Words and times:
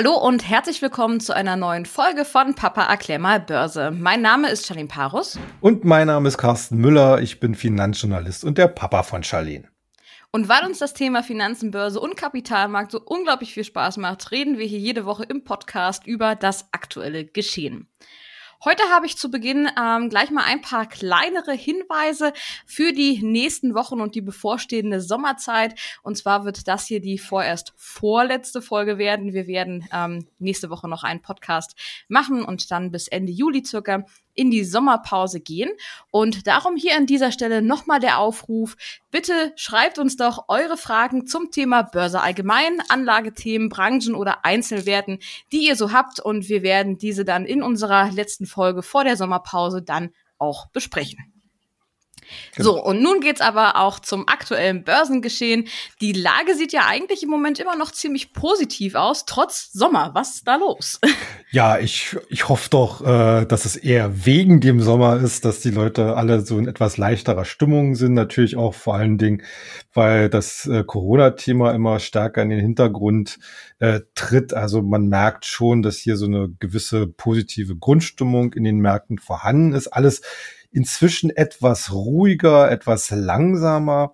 Hallo 0.00 0.14
und 0.14 0.48
herzlich 0.48 0.80
willkommen 0.80 1.18
zu 1.18 1.34
einer 1.34 1.56
neuen 1.56 1.84
Folge 1.84 2.24
von 2.24 2.54
Papa 2.54 2.84
erklär 2.84 3.18
mal 3.18 3.40
Börse. 3.40 3.90
Mein 3.90 4.22
Name 4.22 4.48
ist 4.48 4.64
Charlene 4.64 4.86
Parus. 4.86 5.40
Und 5.60 5.84
mein 5.84 6.06
Name 6.06 6.28
ist 6.28 6.38
Carsten 6.38 6.76
Müller. 6.76 7.20
Ich 7.20 7.40
bin 7.40 7.56
Finanzjournalist 7.56 8.44
und 8.44 8.58
der 8.58 8.68
Papa 8.68 9.02
von 9.02 9.24
Charlene. 9.24 9.66
Und 10.30 10.48
weil 10.48 10.64
uns 10.64 10.78
das 10.78 10.94
Thema 10.94 11.24
Finanzen, 11.24 11.72
Börse 11.72 11.98
und 11.98 12.16
Kapitalmarkt 12.16 12.92
so 12.92 13.00
unglaublich 13.04 13.52
viel 13.52 13.64
Spaß 13.64 13.96
macht, 13.96 14.30
reden 14.30 14.56
wir 14.56 14.66
hier 14.66 14.78
jede 14.78 15.04
Woche 15.04 15.24
im 15.24 15.42
Podcast 15.42 16.06
über 16.06 16.36
das 16.36 16.68
aktuelle 16.70 17.24
Geschehen. 17.24 17.88
Heute 18.64 18.82
habe 18.92 19.06
ich 19.06 19.16
zu 19.16 19.30
Beginn 19.30 19.70
ähm, 19.80 20.08
gleich 20.08 20.32
mal 20.32 20.42
ein 20.42 20.60
paar 20.60 20.86
kleinere 20.86 21.52
Hinweise 21.52 22.32
für 22.66 22.92
die 22.92 23.22
nächsten 23.22 23.72
Wochen 23.72 24.00
und 24.00 24.16
die 24.16 24.20
bevorstehende 24.20 25.00
Sommerzeit. 25.00 25.78
Und 26.02 26.16
zwar 26.16 26.44
wird 26.44 26.66
das 26.66 26.84
hier 26.84 27.00
die 27.00 27.18
vorerst 27.18 27.72
vorletzte 27.76 28.60
Folge 28.60 28.98
werden. 28.98 29.32
Wir 29.32 29.46
werden 29.46 29.88
ähm, 29.92 30.26
nächste 30.40 30.70
Woche 30.70 30.88
noch 30.88 31.04
einen 31.04 31.22
Podcast 31.22 31.76
machen 32.08 32.44
und 32.44 32.72
dann 32.72 32.90
bis 32.90 33.06
Ende 33.06 33.30
Juli 33.30 33.64
circa 33.64 34.04
in 34.38 34.50
die 34.50 34.64
Sommerpause 34.64 35.40
gehen. 35.40 35.70
Und 36.10 36.46
darum 36.46 36.76
hier 36.76 36.96
an 36.96 37.06
dieser 37.06 37.32
Stelle 37.32 37.60
nochmal 37.60 38.00
der 38.00 38.18
Aufruf. 38.18 38.76
Bitte 39.10 39.52
schreibt 39.56 39.98
uns 39.98 40.16
doch 40.16 40.44
eure 40.48 40.76
Fragen 40.76 41.26
zum 41.26 41.50
Thema 41.50 41.82
Börse 41.82 42.20
allgemein, 42.20 42.80
Anlagethemen, 42.88 43.68
Branchen 43.68 44.14
oder 44.14 44.44
Einzelwerten, 44.44 45.18
die 45.52 45.66
ihr 45.66 45.76
so 45.76 45.92
habt. 45.92 46.20
Und 46.20 46.48
wir 46.48 46.62
werden 46.62 46.98
diese 46.98 47.24
dann 47.24 47.44
in 47.44 47.62
unserer 47.62 48.10
letzten 48.12 48.46
Folge 48.46 48.82
vor 48.82 49.04
der 49.04 49.16
Sommerpause 49.16 49.82
dann 49.82 50.10
auch 50.38 50.68
besprechen. 50.68 51.37
Genau. 52.56 52.70
So, 52.70 52.82
und 52.82 53.02
nun 53.02 53.20
geht's 53.20 53.40
aber 53.40 53.76
auch 53.76 54.00
zum 54.00 54.28
aktuellen 54.28 54.84
Börsengeschehen. 54.84 55.68
Die 56.00 56.12
Lage 56.12 56.54
sieht 56.54 56.72
ja 56.72 56.82
eigentlich 56.86 57.22
im 57.22 57.30
Moment 57.30 57.58
immer 57.58 57.76
noch 57.76 57.92
ziemlich 57.92 58.32
positiv 58.32 58.94
aus, 58.94 59.24
trotz 59.26 59.72
Sommer. 59.72 60.10
Was 60.14 60.36
ist 60.36 60.48
da 60.48 60.56
los? 60.56 61.00
Ja, 61.50 61.78
ich, 61.78 62.14
ich 62.28 62.50
hoffe 62.50 62.68
doch, 62.68 63.00
äh, 63.00 63.46
dass 63.46 63.64
es 63.64 63.74
eher 63.74 64.26
wegen 64.26 64.60
dem 64.60 64.82
Sommer 64.82 65.16
ist, 65.16 65.46
dass 65.46 65.60
die 65.60 65.70
Leute 65.70 66.14
alle 66.14 66.42
so 66.42 66.58
in 66.58 66.68
etwas 66.68 66.98
leichterer 66.98 67.46
Stimmung 67.46 67.94
sind. 67.94 68.12
Natürlich 68.12 68.56
auch 68.56 68.74
vor 68.74 68.96
allen 68.96 69.16
Dingen, 69.16 69.42
weil 69.94 70.28
das 70.28 70.66
äh, 70.66 70.84
Corona-Thema 70.84 71.72
immer 71.72 72.00
stärker 72.00 72.42
in 72.42 72.50
den 72.50 72.60
Hintergrund 72.60 73.38
äh, 73.78 74.00
tritt. 74.14 74.52
Also 74.52 74.82
man 74.82 75.06
merkt 75.06 75.46
schon, 75.46 75.80
dass 75.80 75.96
hier 75.96 76.18
so 76.18 76.26
eine 76.26 76.50
gewisse 76.58 77.06
positive 77.06 77.76
Grundstimmung 77.76 78.52
in 78.52 78.64
den 78.64 78.80
Märkten 78.80 79.18
vorhanden 79.18 79.72
ist. 79.72 79.88
Alles 79.88 80.20
inzwischen 80.70 81.30
etwas 81.30 81.92
ruhiger, 81.92 82.70
etwas 82.70 83.10
langsamer. 83.10 84.12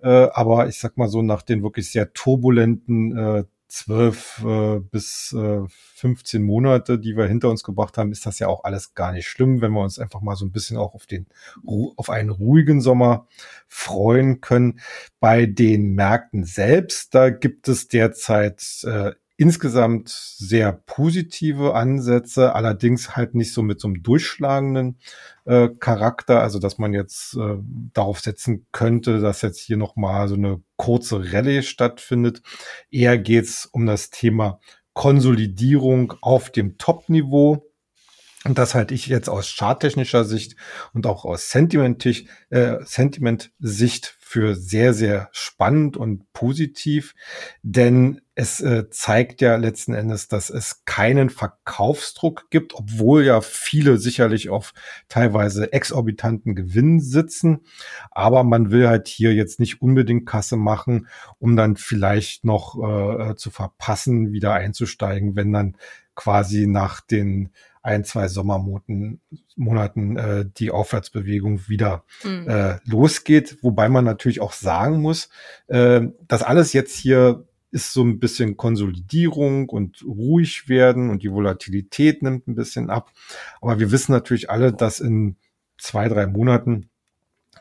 Äh, 0.00 0.28
aber 0.32 0.68
ich 0.68 0.78
sag 0.78 0.96
mal 0.96 1.08
so, 1.08 1.22
nach 1.22 1.42
den 1.42 1.62
wirklich 1.62 1.90
sehr 1.90 2.12
turbulenten 2.12 3.16
äh, 3.16 3.44
äh, 3.88 4.80
bis 4.80 5.32
äh, 5.32 5.62
15 5.94 6.42
Monate, 6.42 6.98
die 6.98 7.16
wir 7.16 7.26
hinter 7.26 7.48
uns 7.48 7.62
gebracht 7.62 7.96
haben, 7.96 8.12
ist 8.12 8.26
das 8.26 8.38
ja 8.38 8.48
auch 8.48 8.64
alles 8.64 8.94
gar 8.94 9.12
nicht 9.12 9.26
schlimm, 9.26 9.62
wenn 9.62 9.72
wir 9.72 9.80
uns 9.80 9.98
einfach 9.98 10.20
mal 10.20 10.36
so 10.36 10.44
ein 10.44 10.52
bisschen 10.52 10.76
auch 10.76 10.94
auf 10.94 11.06
den 11.06 11.26
auf 11.96 12.10
einen 12.10 12.30
ruhigen 12.30 12.80
Sommer 12.80 13.26
freuen 13.68 14.40
können. 14.40 14.80
Bei 15.20 15.46
den 15.46 15.94
Märkten 15.94 16.44
selbst, 16.44 17.14
da 17.14 17.30
gibt 17.30 17.68
es 17.68 17.88
derzeit 17.88 18.62
äh, 18.84 19.12
insgesamt 19.42 20.08
sehr 20.08 20.70
positive 20.70 21.74
Ansätze, 21.74 22.54
allerdings 22.54 23.16
halt 23.16 23.34
nicht 23.34 23.52
so 23.52 23.60
mit 23.60 23.80
so 23.80 23.88
einem 23.88 24.00
durchschlagenden 24.00 25.00
äh, 25.46 25.68
Charakter, 25.80 26.40
also 26.40 26.60
dass 26.60 26.78
man 26.78 26.94
jetzt 26.94 27.34
äh, 27.34 27.56
darauf 27.92 28.20
setzen 28.20 28.68
könnte, 28.70 29.18
dass 29.18 29.42
jetzt 29.42 29.58
hier 29.58 29.76
nochmal 29.76 30.28
so 30.28 30.36
eine 30.36 30.62
kurze 30.76 31.32
Rallye 31.32 31.64
stattfindet. 31.64 32.40
Eher 32.92 33.18
geht's 33.18 33.66
um 33.66 33.84
das 33.84 34.10
Thema 34.10 34.60
Konsolidierung 34.92 36.14
auf 36.20 36.50
dem 36.50 36.78
Top-Niveau. 36.78 37.68
Und 38.44 38.58
das 38.58 38.76
halte 38.76 38.94
ich 38.94 39.08
jetzt 39.08 39.28
aus 39.28 39.52
charttechnischer 39.56 40.24
Sicht 40.24 40.54
und 40.92 41.04
auch 41.06 41.24
aus 41.24 41.50
Sentiment-Sicht 41.50 42.28
äh, 42.50 42.76
Sentiment 42.84 43.50
für 43.60 44.54
sehr, 44.54 44.94
sehr 44.94 45.28
spannend 45.32 45.96
und 45.96 46.32
positiv, 46.32 47.14
denn 47.62 48.21
es 48.34 48.60
äh, 48.60 48.88
zeigt 48.88 49.42
ja 49.42 49.56
letzten 49.56 49.92
Endes, 49.92 50.28
dass 50.28 50.48
es 50.48 50.84
keinen 50.86 51.28
Verkaufsdruck 51.28 52.48
gibt, 52.50 52.74
obwohl 52.74 53.24
ja 53.24 53.42
viele 53.42 53.98
sicherlich 53.98 54.48
auf 54.48 54.72
teilweise 55.08 55.72
exorbitanten 55.72 56.54
Gewinnen 56.54 57.00
sitzen. 57.00 57.60
Aber 58.10 58.42
man 58.42 58.70
will 58.70 58.88
halt 58.88 59.08
hier 59.08 59.34
jetzt 59.34 59.60
nicht 59.60 59.82
unbedingt 59.82 60.26
Kasse 60.26 60.56
machen, 60.56 61.08
um 61.38 61.56
dann 61.56 61.76
vielleicht 61.76 62.44
noch 62.44 62.76
äh, 62.82 63.34
zu 63.36 63.50
verpassen, 63.50 64.32
wieder 64.32 64.54
einzusteigen, 64.54 65.36
wenn 65.36 65.52
dann 65.52 65.76
quasi 66.14 66.66
nach 66.66 67.00
den 67.02 67.50
ein, 67.82 68.04
zwei 68.04 68.28
Sommermonaten 68.28 69.20
Monaten, 69.56 70.16
äh, 70.16 70.46
die 70.56 70.70
Aufwärtsbewegung 70.70 71.68
wieder 71.68 72.04
mhm. 72.24 72.48
äh, 72.48 72.78
losgeht. 72.84 73.58
Wobei 73.62 73.88
man 73.88 74.04
natürlich 74.04 74.40
auch 74.40 74.52
sagen 74.52 75.02
muss, 75.02 75.28
äh, 75.66 76.00
dass 76.26 76.42
alles 76.42 76.72
jetzt 76.72 76.96
hier 76.96 77.44
ist 77.72 77.92
so 77.92 78.04
ein 78.04 78.20
bisschen 78.20 78.56
Konsolidierung 78.56 79.68
und 79.68 80.04
ruhig 80.04 80.68
werden 80.68 81.10
und 81.10 81.22
die 81.22 81.32
Volatilität 81.32 82.22
nimmt 82.22 82.46
ein 82.46 82.54
bisschen 82.54 82.90
ab. 82.90 83.10
Aber 83.60 83.80
wir 83.80 83.90
wissen 83.90 84.12
natürlich 84.12 84.50
alle, 84.50 84.72
dass 84.72 85.00
in 85.00 85.36
zwei, 85.78 86.08
drei 86.08 86.26
Monaten 86.26 86.90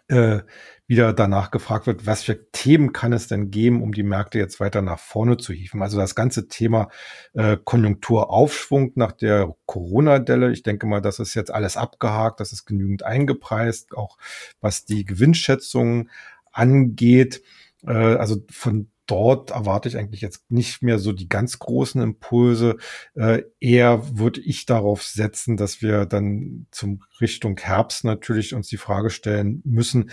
äh, 0.10 0.42
wieder 0.88 1.14
danach 1.14 1.52
gefragt 1.52 1.88
wird, 1.88 2.06
was 2.06 2.24
für 2.24 2.52
Themen 2.52 2.92
kann 2.92 3.14
es 3.14 3.30
denn 3.30 3.50
geben, 3.50 3.82
um 3.82 3.94
die 3.94 4.04
Märkte 4.04 4.40
jetzt 4.40 4.60
weiter 4.60 4.82
nach 4.82 5.00
vorne 5.00 5.38
zu 5.38 5.54
hieven. 5.54 5.82
Also 5.82 5.98
das 5.98 6.16
ganze 6.16 6.50
Thema 6.50 6.90
äh, 7.34 7.56
Konjunkturaufschwung 7.64 8.92
nach 8.96 9.14
der 9.14 9.56
Corona-Delle. 9.68 10.52
Ich 10.52 10.64
denke 10.64 10.88
mal, 10.88 11.00
das 11.00 11.20
ist 11.20 11.34
jetzt 11.34 11.54
alles 11.54 11.78
abgehakt, 11.78 12.42
das 12.42 12.52
ist 12.52 12.66
genügend 12.66 13.04
eingepreist, 13.04 13.96
auch 13.96 14.18
was 14.60 14.84
die 14.84 15.06
Gewinnschätzungen 15.06 16.10
angeht. 16.52 17.42
Äh, 17.88 17.94
also 17.94 18.44
von 18.50 18.91
dort 19.08 19.52
erwarte 19.52 19.90
ich 19.90 19.98
eigentlich 19.98 20.22
jetzt 20.22 20.50
nicht 20.50 20.82
mehr 20.82 21.00
so 21.00 21.12
die 21.12 21.30
ganz 21.30 21.60
großen 21.60 22.02
Impulse. 22.02 22.78
Äh, 23.16 23.44
eher 23.60 24.18
würde 24.18 24.42
ich 24.42 24.66
darauf 24.66 25.04
setzen, 25.04 25.58
dass 25.58 25.82
wir 25.82 26.06
dann 26.06 26.68
zum 26.72 27.04
Richtung 27.20 27.58
Herbst 27.58 28.04
natürlich 28.04 28.54
uns 28.54 28.68
die 28.68 28.78
Frage 28.78 29.10
stellen 29.10 29.62
müssen, 29.66 30.12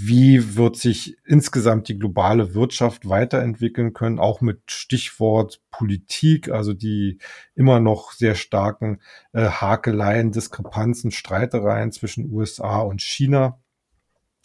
wie 0.00 0.56
wird 0.56 0.76
sich 0.76 1.16
insgesamt 1.24 1.88
die 1.88 1.98
globale 1.98 2.54
Wirtschaft 2.54 3.08
weiterentwickeln 3.08 3.94
können, 3.94 4.18
auch 4.18 4.40
mit 4.40 4.70
Stichwort 4.70 5.60
Politik, 5.70 6.50
also 6.50 6.72
die 6.72 7.18
immer 7.54 7.80
noch 7.80 8.12
sehr 8.12 8.34
starken 8.34 9.00
äh, 9.32 9.48
Hakeleien, 9.48 10.30
Diskrepanzen, 10.30 11.10
Streitereien 11.10 11.90
zwischen 11.90 12.30
USA 12.32 12.78
und 12.80 13.02
China. 13.02 13.60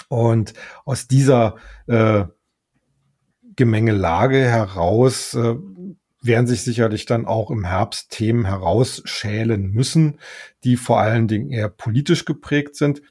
Und 0.07 0.53
aus 0.85 1.07
dieser 1.07 1.55
äh, 1.87 2.25
Gemengelage 3.55 4.39
heraus 4.39 5.33
äh, 5.33 5.55
werden 6.21 6.47
sich 6.47 6.63
sicherlich 6.63 7.05
dann 7.05 7.25
auch 7.25 7.51
im 7.51 7.65
Herbst 7.65 8.11
Themen 8.11 8.45
herausschälen 8.45 9.71
müssen, 9.71 10.19
die 10.63 10.77
vor 10.77 10.99
allen 10.99 11.27
Dingen 11.27 11.51
eher 11.51 11.69
politisch 11.69 12.25
geprägt 12.25 12.75
sind. 12.75 13.01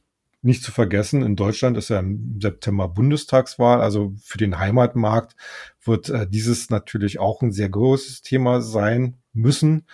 Nicht 0.40 0.64
zu 0.64 0.72
vergessen, 0.72 1.22
in 1.22 1.36
Deutschland 1.36 1.76
ist 1.76 1.90
ja 1.90 2.00
im 2.00 2.40
September 2.40 2.88
Bundestagswahl, 2.88 3.80
also 3.80 4.12
für 4.24 4.38
den 4.38 4.58
Heimatmarkt 4.58 5.36
wird 5.84 6.08
äh, 6.08 6.26
dieses 6.28 6.70
natürlich 6.70 7.20
auch 7.20 7.42
ein 7.42 7.52
sehr 7.52 7.68
großes 7.68 8.22
Thema 8.22 8.60
sein 8.60 9.18
müssen. 9.32 9.86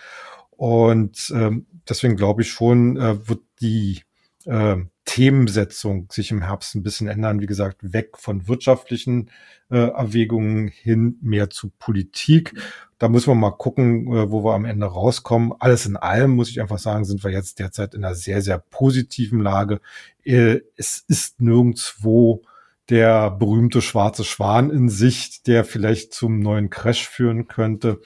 Und 0.49 1.31
ähm, 1.35 1.67
deswegen 1.87 2.15
glaube 2.15 2.41
ich 2.41 2.49
schon, 2.49 2.97
äh, 2.97 3.27
wird 3.27 3.41
die 3.61 4.01
äh, 4.45 4.77
Themensetzung 5.09 6.07
sich 6.11 6.29
im 6.29 6.43
Herbst 6.43 6.75
ein 6.75 6.83
bisschen 6.83 7.07
ändern. 7.07 7.41
Wie 7.41 7.47
gesagt, 7.47 7.77
weg 7.81 8.11
von 8.19 8.47
wirtschaftlichen 8.47 9.31
äh, 9.71 9.89
Erwägungen 9.89 10.67
hin 10.67 11.17
mehr 11.19 11.49
zu 11.49 11.71
Politik. 11.79 12.53
Da 12.99 13.09
müssen 13.09 13.31
wir 13.31 13.35
mal 13.35 13.57
gucken, 13.57 14.05
äh, 14.13 14.29
wo 14.29 14.43
wir 14.43 14.53
am 14.53 14.65
Ende 14.65 14.85
rauskommen. 14.85 15.53
Alles 15.57 15.87
in 15.87 15.97
allem 15.97 16.35
muss 16.35 16.51
ich 16.51 16.61
einfach 16.61 16.77
sagen, 16.77 17.05
sind 17.05 17.23
wir 17.23 17.31
jetzt 17.31 17.57
derzeit 17.57 17.95
in 17.95 18.05
einer 18.05 18.13
sehr, 18.13 18.43
sehr 18.43 18.59
positiven 18.59 19.41
Lage. 19.41 19.81
Äh, 20.23 20.59
es 20.75 21.03
ist 21.07 21.41
nirgendwo 21.41 22.43
der 22.89 23.31
berühmte 23.31 23.81
schwarze 23.81 24.23
Schwan 24.23 24.69
in 24.69 24.89
Sicht, 24.89 25.47
der 25.47 25.65
vielleicht 25.65 26.13
zum 26.13 26.39
neuen 26.39 26.69
Crash 26.69 27.09
führen 27.09 27.47
könnte. 27.47 27.99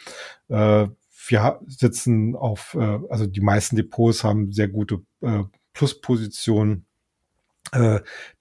Äh, 0.48 0.88
wir 1.28 1.60
sitzen 1.68 2.38
auf, 2.38 2.78
äh, 2.80 3.00
also 3.10 3.28
die 3.28 3.42
meisten 3.42 3.76
Depots 3.76 4.24
haben 4.24 4.54
sehr 4.54 4.70
gute 4.70 5.02
äh, 5.20 5.44
Pluspositionen 5.74 6.86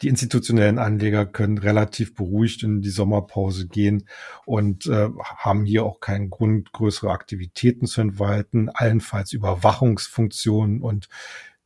die 0.03 0.09
institutionellen 0.09 0.79
Anleger 0.79 1.25
können 1.25 1.57
relativ 1.57 2.15
beruhigt 2.15 2.65
in 2.65 2.83
die 2.83 2.91
Sommerpause 2.91 3.67
gehen 3.69 4.09
und 4.45 4.87
äh, 4.87 5.09
haben 5.37 5.65
hier 5.65 5.85
auch 5.85 6.01
keinen 6.01 6.29
Grund, 6.29 6.73
größere 6.73 7.11
Aktivitäten 7.11 7.87
zu 7.87 8.01
entwalten, 8.01 8.69
allenfalls 8.69 9.33
Überwachungsfunktionen 9.33 10.83
und 10.83 11.09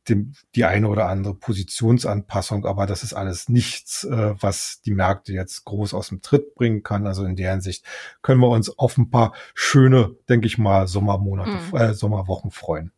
dem, 0.09 0.33
die 0.55 0.65
eine 0.65 0.87
oder 0.87 1.07
andere 1.07 1.35
Positionsanpassung, 1.35 2.65
aber 2.65 2.85
das 2.85 3.03
ist 3.03 3.13
alles 3.13 3.49
nichts, 3.49 4.03
äh, 4.03 4.35
was 4.39 4.81
die 4.85 4.91
Märkte 4.91 5.33
jetzt 5.33 5.65
groß 5.65 5.93
aus 5.93 6.09
dem 6.09 6.21
Tritt 6.21 6.55
bringen 6.55 6.83
kann. 6.83 7.07
Also 7.07 7.25
in 7.25 7.35
der 7.35 7.51
Hinsicht 7.51 7.85
können 8.21 8.41
wir 8.41 8.49
uns 8.49 8.77
auf 8.77 8.97
ein 8.97 9.09
paar 9.09 9.33
schöne, 9.53 10.15
denke 10.29 10.47
ich 10.47 10.57
mal, 10.57 10.87
Sommermonate, 10.87 11.51
mhm. 11.51 11.77
äh, 11.77 11.93
Sommerwochen 11.93 12.51
freuen. 12.51 12.91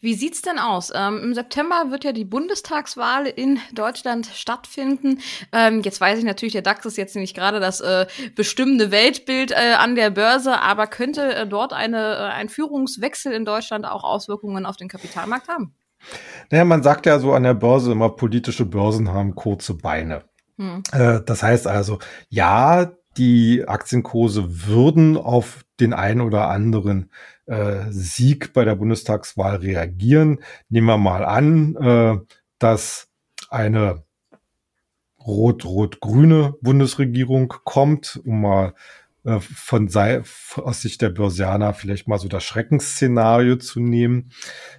Wie 0.00 0.14
sieht's 0.14 0.42
denn 0.42 0.58
aus? 0.58 0.92
Ähm, 0.94 1.20
Im 1.22 1.34
September 1.34 1.90
wird 1.90 2.04
ja 2.04 2.12
die 2.12 2.24
Bundestagswahl 2.24 3.26
in 3.26 3.58
Deutschland 3.72 4.26
stattfinden. 4.26 5.20
Ähm, 5.52 5.82
jetzt 5.82 6.00
weiß 6.00 6.18
ich 6.18 6.24
natürlich, 6.24 6.52
der 6.52 6.62
DAX 6.62 6.86
ist 6.86 6.96
jetzt 6.96 7.16
nicht 7.16 7.34
gerade 7.34 7.60
das 7.60 7.80
äh, 7.80 8.06
bestimmende 8.34 8.90
Weltbild 8.90 9.52
äh, 9.52 9.74
an 9.78 9.94
der 9.94 10.10
Börse, 10.10 10.60
aber 10.60 10.86
könnte 10.86 11.34
äh, 11.34 11.46
dort 11.46 11.72
eine, 11.72 12.16
äh, 12.16 12.32
ein 12.32 12.48
Führungswechsel 12.48 13.32
in 13.32 13.44
Deutschland 13.44 13.86
auch 13.86 14.04
Auswirkungen 14.04 14.66
auf 14.66 14.76
den 14.76 14.88
Kapitalmarkt 14.88 15.48
haben? 15.48 15.74
Naja, 16.50 16.64
man 16.64 16.82
sagt 16.82 17.06
ja 17.06 17.18
so 17.18 17.32
an 17.32 17.42
der 17.42 17.54
Börse 17.54 17.92
immer, 17.92 18.10
politische 18.10 18.64
Börsen 18.64 19.12
haben 19.12 19.34
kurze 19.34 19.74
Beine. 19.74 20.24
Hm. 20.56 20.82
Äh, 20.92 21.20
das 21.24 21.42
heißt 21.42 21.66
also, 21.66 21.98
ja, 22.28 22.92
die 23.16 23.64
Aktienkurse 23.66 24.66
würden 24.66 25.16
auf 25.16 25.64
den 25.80 25.92
einen 25.92 26.20
oder 26.20 26.48
anderen 26.48 27.10
äh, 27.46 27.84
Sieg 27.90 28.52
bei 28.52 28.64
der 28.64 28.76
Bundestagswahl 28.76 29.56
reagieren. 29.56 30.40
Nehmen 30.68 30.86
wir 30.86 30.98
mal 30.98 31.24
an, 31.24 31.76
äh, 31.76 32.18
dass 32.58 33.08
eine 33.48 34.04
rot-rot-grüne 35.26 36.54
Bundesregierung 36.60 37.52
kommt, 37.64 38.20
um 38.24 38.42
mal 38.42 38.74
äh, 39.24 39.40
von 39.40 39.88
sei, 39.88 40.22
aus 40.56 40.82
Sicht 40.82 41.02
der 41.02 41.10
Börsianer 41.10 41.74
vielleicht 41.74 42.08
mal 42.08 42.18
so 42.18 42.28
das 42.28 42.44
Schreckensszenario 42.44 43.56
zu 43.56 43.80
nehmen. 43.80 44.32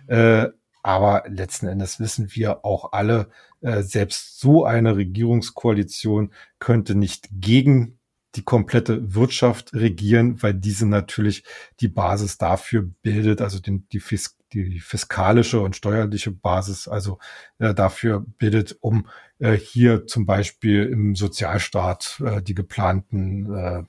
Äh, 0.07 0.47
aber 0.83 1.23
letzten 1.27 1.67
Endes 1.67 1.99
wissen 1.99 2.33
wir 2.33 2.65
auch 2.65 2.91
alle, 2.91 3.29
äh, 3.61 3.83
selbst 3.83 4.39
so 4.39 4.65
eine 4.65 4.95
Regierungskoalition 4.95 6.33
könnte 6.57 6.95
nicht 6.95 7.29
gegen 7.31 7.99
die 8.35 8.43
komplette 8.43 9.13
Wirtschaft 9.13 9.73
regieren, 9.73 10.41
weil 10.41 10.53
diese 10.53 10.87
natürlich 10.87 11.43
die 11.79 11.89
Basis 11.89 12.37
dafür 12.37 12.89
bildet, 13.01 13.41
also 13.41 13.59
den, 13.59 13.87
die, 13.91 13.99
Fis 13.99 14.37
die 14.53 14.79
fiskalische 14.79 15.59
und 15.59 15.75
steuerliche 15.75 16.31
Basis, 16.31 16.87
also 16.87 17.19
äh, 17.59 17.73
dafür 17.73 18.25
bildet, 18.37 18.77
um 18.81 19.07
äh, 19.39 19.53
hier 19.53 20.07
zum 20.07 20.25
Beispiel 20.25 20.85
im 20.85 21.15
Sozialstaat 21.15 22.21
äh, 22.25 22.41
die 22.41 22.55
geplanten 22.55 23.53
äh, 23.53 23.83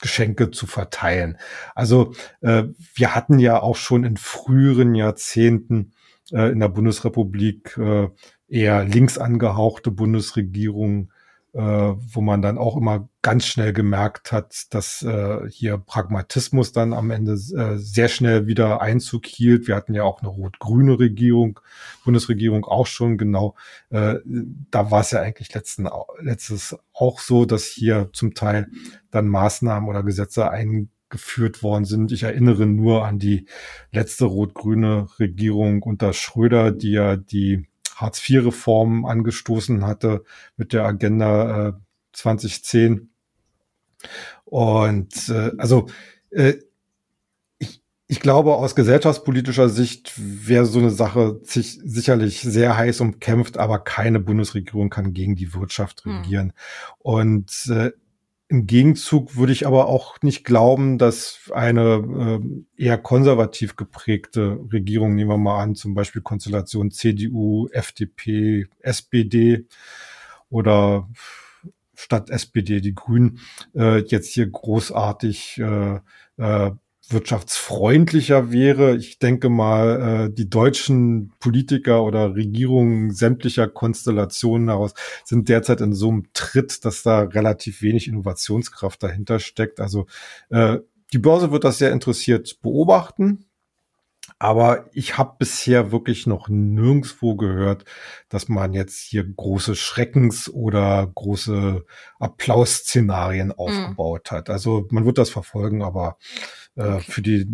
Geschenke 0.00 0.50
zu 0.50 0.66
verteilen. 0.66 1.38
Also 1.74 2.12
äh, 2.40 2.64
wir 2.94 3.14
hatten 3.14 3.38
ja 3.38 3.62
auch 3.62 3.76
schon 3.76 4.04
in 4.04 4.16
früheren 4.16 4.94
Jahrzehnten 4.94 5.92
äh, 6.32 6.50
in 6.50 6.60
der 6.60 6.68
Bundesrepublik 6.68 7.78
äh, 7.78 8.08
eher 8.48 8.84
links 8.84 9.16
angehauchte 9.16 9.90
Bundesregierungen, 9.90 11.11
äh, 11.54 11.60
wo 11.60 12.22
man 12.22 12.40
dann 12.40 12.56
auch 12.56 12.76
immer 12.76 13.08
ganz 13.20 13.46
schnell 13.46 13.72
gemerkt 13.72 14.32
hat, 14.32 14.66
dass 14.70 15.02
äh, 15.02 15.40
hier 15.50 15.76
Pragmatismus 15.76 16.72
dann 16.72 16.94
am 16.94 17.10
Ende 17.10 17.32
äh, 17.32 17.76
sehr 17.76 18.08
schnell 18.08 18.46
wieder 18.46 18.80
Einzug 18.80 19.26
hielt. 19.26 19.68
Wir 19.68 19.76
hatten 19.76 19.94
ja 19.94 20.04
auch 20.04 20.22
eine 20.22 20.30
rot-grüne 20.30 20.98
Regierung, 20.98 21.60
Bundesregierung 22.04 22.64
auch 22.64 22.86
schon 22.86 23.18
genau. 23.18 23.54
Äh, 23.90 24.16
da 24.24 24.90
war 24.90 25.02
es 25.02 25.10
ja 25.10 25.20
eigentlich 25.20 25.52
letzten, 25.54 25.88
letztes 26.20 26.76
auch 26.94 27.20
so, 27.20 27.44
dass 27.44 27.66
hier 27.66 28.08
zum 28.14 28.34
Teil 28.34 28.68
dann 29.10 29.28
Maßnahmen 29.28 29.88
oder 29.90 30.02
Gesetze 30.02 30.50
eingeführt 30.50 31.62
worden 31.62 31.84
sind. 31.84 32.12
Ich 32.12 32.22
erinnere 32.22 32.64
nur 32.64 33.04
an 33.04 33.18
die 33.18 33.46
letzte 33.90 34.24
rot-grüne 34.24 35.06
Regierung 35.18 35.82
unter 35.82 36.14
Schröder, 36.14 36.72
die 36.72 36.92
ja 36.92 37.16
die 37.16 37.66
Hartz-IV-Reform 38.02 39.04
angestoßen 39.04 39.86
hatte 39.86 40.24
mit 40.56 40.72
der 40.72 40.84
Agenda 40.84 41.68
äh, 41.68 41.72
2010. 42.12 43.10
Und 44.44 45.28
äh, 45.28 45.52
also 45.56 45.86
äh, 46.30 46.54
ich, 47.58 47.82
ich 48.08 48.20
glaube, 48.20 48.56
aus 48.56 48.74
gesellschaftspolitischer 48.74 49.68
Sicht 49.68 50.12
wäre 50.16 50.66
so 50.66 50.78
eine 50.78 50.90
Sache 50.90 51.40
sich, 51.44 51.78
sicherlich 51.82 52.40
sehr 52.40 52.76
heiß 52.76 53.00
umkämpft, 53.00 53.56
aber 53.56 53.78
keine 53.78 54.20
Bundesregierung 54.20 54.90
kann 54.90 55.14
gegen 55.14 55.36
die 55.36 55.54
Wirtschaft 55.54 56.04
hm. 56.04 56.18
regieren. 56.18 56.46
Hm. 56.48 56.52
Und 56.98 57.66
äh, 57.70 57.92
im 58.52 58.66
Gegenzug 58.66 59.36
würde 59.36 59.54
ich 59.54 59.66
aber 59.66 59.88
auch 59.88 60.20
nicht 60.20 60.44
glauben, 60.44 60.98
dass 60.98 61.50
eine 61.54 62.40
äh, 62.76 62.84
eher 62.84 62.98
konservativ 62.98 63.76
geprägte 63.76 64.60
Regierung, 64.70 65.14
nehmen 65.14 65.30
wir 65.30 65.38
mal 65.38 65.62
an, 65.62 65.74
zum 65.74 65.94
Beispiel 65.94 66.20
Konstellation 66.20 66.90
CDU, 66.90 67.68
FDP, 67.72 68.66
SPD 68.80 69.64
oder 70.50 71.08
statt 71.94 72.28
SPD 72.28 72.82
die 72.82 72.94
Grünen, 72.94 73.40
äh, 73.74 74.00
jetzt 74.00 74.34
hier 74.34 74.50
großartig 74.50 75.58
äh, 75.58 76.00
äh, 76.36 76.70
wirtschaftsfreundlicher 77.12 78.52
wäre. 78.52 78.96
Ich 78.96 79.18
denke 79.18 79.48
mal, 79.48 80.26
äh, 80.26 80.34
die 80.34 80.48
deutschen 80.48 81.32
Politiker 81.40 82.02
oder 82.04 82.34
Regierungen 82.34 83.12
sämtlicher 83.12 83.68
Konstellationen 83.68 84.68
heraus 84.68 84.94
sind 85.24 85.48
derzeit 85.48 85.80
in 85.80 85.92
so 85.92 86.08
einem 86.10 86.32
Tritt, 86.32 86.84
dass 86.84 87.02
da 87.02 87.20
relativ 87.20 87.82
wenig 87.82 88.08
Innovationskraft 88.08 89.02
dahinter 89.02 89.38
steckt. 89.38 89.80
Also 89.80 90.06
äh, 90.50 90.78
die 91.12 91.18
Börse 91.18 91.52
wird 91.52 91.64
das 91.64 91.78
sehr 91.78 91.92
interessiert 91.92 92.60
beobachten. 92.62 93.46
Aber 94.38 94.86
ich 94.92 95.18
habe 95.18 95.36
bisher 95.38 95.92
wirklich 95.92 96.26
noch 96.26 96.48
nirgendswo 96.48 97.36
gehört, 97.36 97.84
dass 98.28 98.48
man 98.48 98.72
jetzt 98.72 98.98
hier 98.98 99.24
große 99.24 99.74
Schreckens- 99.74 100.48
oder 100.48 101.10
große 101.14 101.84
Applausszenarien 102.18 103.48
mhm. 103.48 103.54
aufgebaut 103.54 104.30
hat. 104.30 104.50
Also 104.50 104.86
man 104.90 105.04
wird 105.04 105.18
das 105.18 105.30
verfolgen, 105.30 105.82
aber 105.82 106.18
äh, 106.76 106.82
okay. 106.82 107.02
für 107.02 107.22
die 107.22 107.46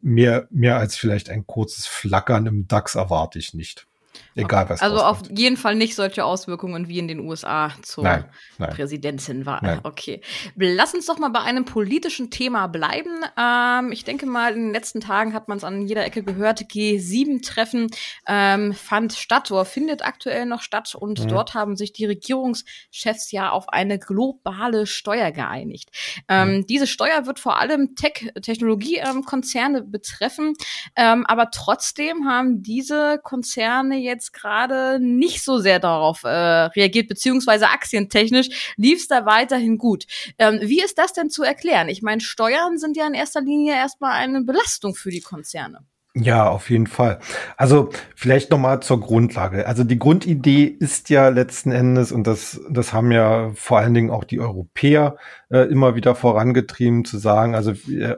mehr, 0.00 0.46
mehr 0.50 0.76
als 0.76 0.96
vielleicht 0.96 1.30
ein 1.30 1.46
kurzes 1.46 1.86
Flackern 1.86 2.46
im 2.46 2.68
DAX 2.68 2.94
erwarte 2.94 3.38
ich 3.38 3.54
nicht. 3.54 3.86
Egal 4.36 4.68
was. 4.68 4.82
Also 4.82 4.98
auf 4.98 5.22
jeden 5.30 5.56
Fall 5.56 5.74
nicht 5.74 5.94
solche 5.94 6.24
Auswirkungen 6.24 6.88
wie 6.88 6.98
in 6.98 7.08
den 7.08 7.20
USA 7.20 7.72
zur 7.80 8.04
nein, 8.04 8.24
nein. 8.58 8.70
Präsidentinwahl. 8.70 9.60
Nein. 9.62 9.80
Okay. 9.82 10.20
Lass 10.56 10.94
uns 10.94 11.06
doch 11.06 11.18
mal 11.18 11.30
bei 11.30 11.40
einem 11.40 11.64
politischen 11.64 12.30
Thema 12.30 12.66
bleiben. 12.66 13.24
Ähm, 13.38 13.92
ich 13.92 14.04
denke 14.04 14.26
mal, 14.26 14.52
in 14.52 14.66
den 14.66 14.72
letzten 14.72 15.00
Tagen 15.00 15.32
hat 15.32 15.48
man 15.48 15.56
es 15.56 15.64
an 15.64 15.86
jeder 15.86 16.04
Ecke 16.04 16.22
gehört. 16.22 16.60
G7-Treffen 16.60 17.88
ähm, 18.28 18.74
fand 18.74 19.14
statt 19.14 19.50
oder 19.50 19.64
findet 19.64 20.04
aktuell 20.04 20.44
noch 20.44 20.60
statt 20.60 20.94
und 20.94 21.24
mhm. 21.24 21.28
dort 21.28 21.54
haben 21.54 21.76
sich 21.76 21.94
die 21.94 22.04
Regierungschefs 22.04 23.32
ja 23.32 23.50
auf 23.50 23.70
eine 23.70 23.98
globale 23.98 24.86
Steuer 24.86 25.32
geeinigt. 25.32 25.90
Ähm, 26.28 26.58
mhm. 26.58 26.66
Diese 26.66 26.86
Steuer 26.86 27.26
wird 27.26 27.40
vor 27.40 27.58
allem 27.58 27.94
Tech-Technologiekonzerne 27.94 29.82
betreffen, 29.82 30.52
ähm, 30.94 31.24
aber 31.26 31.50
trotzdem 31.50 32.28
haben 32.28 32.62
diese 32.62 33.18
Konzerne 33.22 33.96
jetzt 33.96 34.25
gerade 34.32 34.98
nicht 35.00 35.42
so 35.42 35.58
sehr 35.58 35.78
darauf 35.78 36.24
äh, 36.24 36.28
reagiert, 36.28 37.08
beziehungsweise 37.08 37.68
aktientechnisch 37.68 38.74
lief 38.76 39.00
es 39.00 39.08
da 39.08 39.26
weiterhin 39.26 39.78
gut. 39.78 40.06
Ähm, 40.38 40.58
wie 40.62 40.82
ist 40.82 40.98
das 40.98 41.12
denn 41.12 41.30
zu 41.30 41.42
erklären? 41.42 41.88
Ich 41.88 42.02
meine, 42.02 42.20
Steuern 42.20 42.78
sind 42.78 42.96
ja 42.96 43.06
in 43.06 43.14
erster 43.14 43.40
Linie 43.40 43.74
erstmal 43.74 44.12
eine 44.12 44.42
Belastung 44.42 44.94
für 44.94 45.10
die 45.10 45.20
Konzerne. 45.20 45.80
Ja, 46.18 46.48
auf 46.48 46.70
jeden 46.70 46.86
Fall. 46.86 47.18
Also 47.58 47.90
vielleicht 48.14 48.50
noch 48.50 48.58
mal 48.58 48.80
zur 48.80 49.00
Grundlage. 49.00 49.66
Also 49.66 49.84
die 49.84 49.98
Grundidee 49.98 50.64
ist 50.64 51.10
ja 51.10 51.28
letzten 51.28 51.72
Endes 51.72 52.10
und 52.10 52.26
das 52.26 52.58
das 52.70 52.94
haben 52.94 53.12
ja 53.12 53.50
vor 53.54 53.78
allen 53.78 53.92
Dingen 53.92 54.08
auch 54.10 54.24
die 54.24 54.40
Europäer 54.40 55.18
äh, 55.50 55.68
immer 55.68 55.94
wieder 55.94 56.14
vorangetrieben 56.14 57.04
zu 57.04 57.18
sagen. 57.18 57.54
Also 57.54 57.72
äh, 57.72 58.16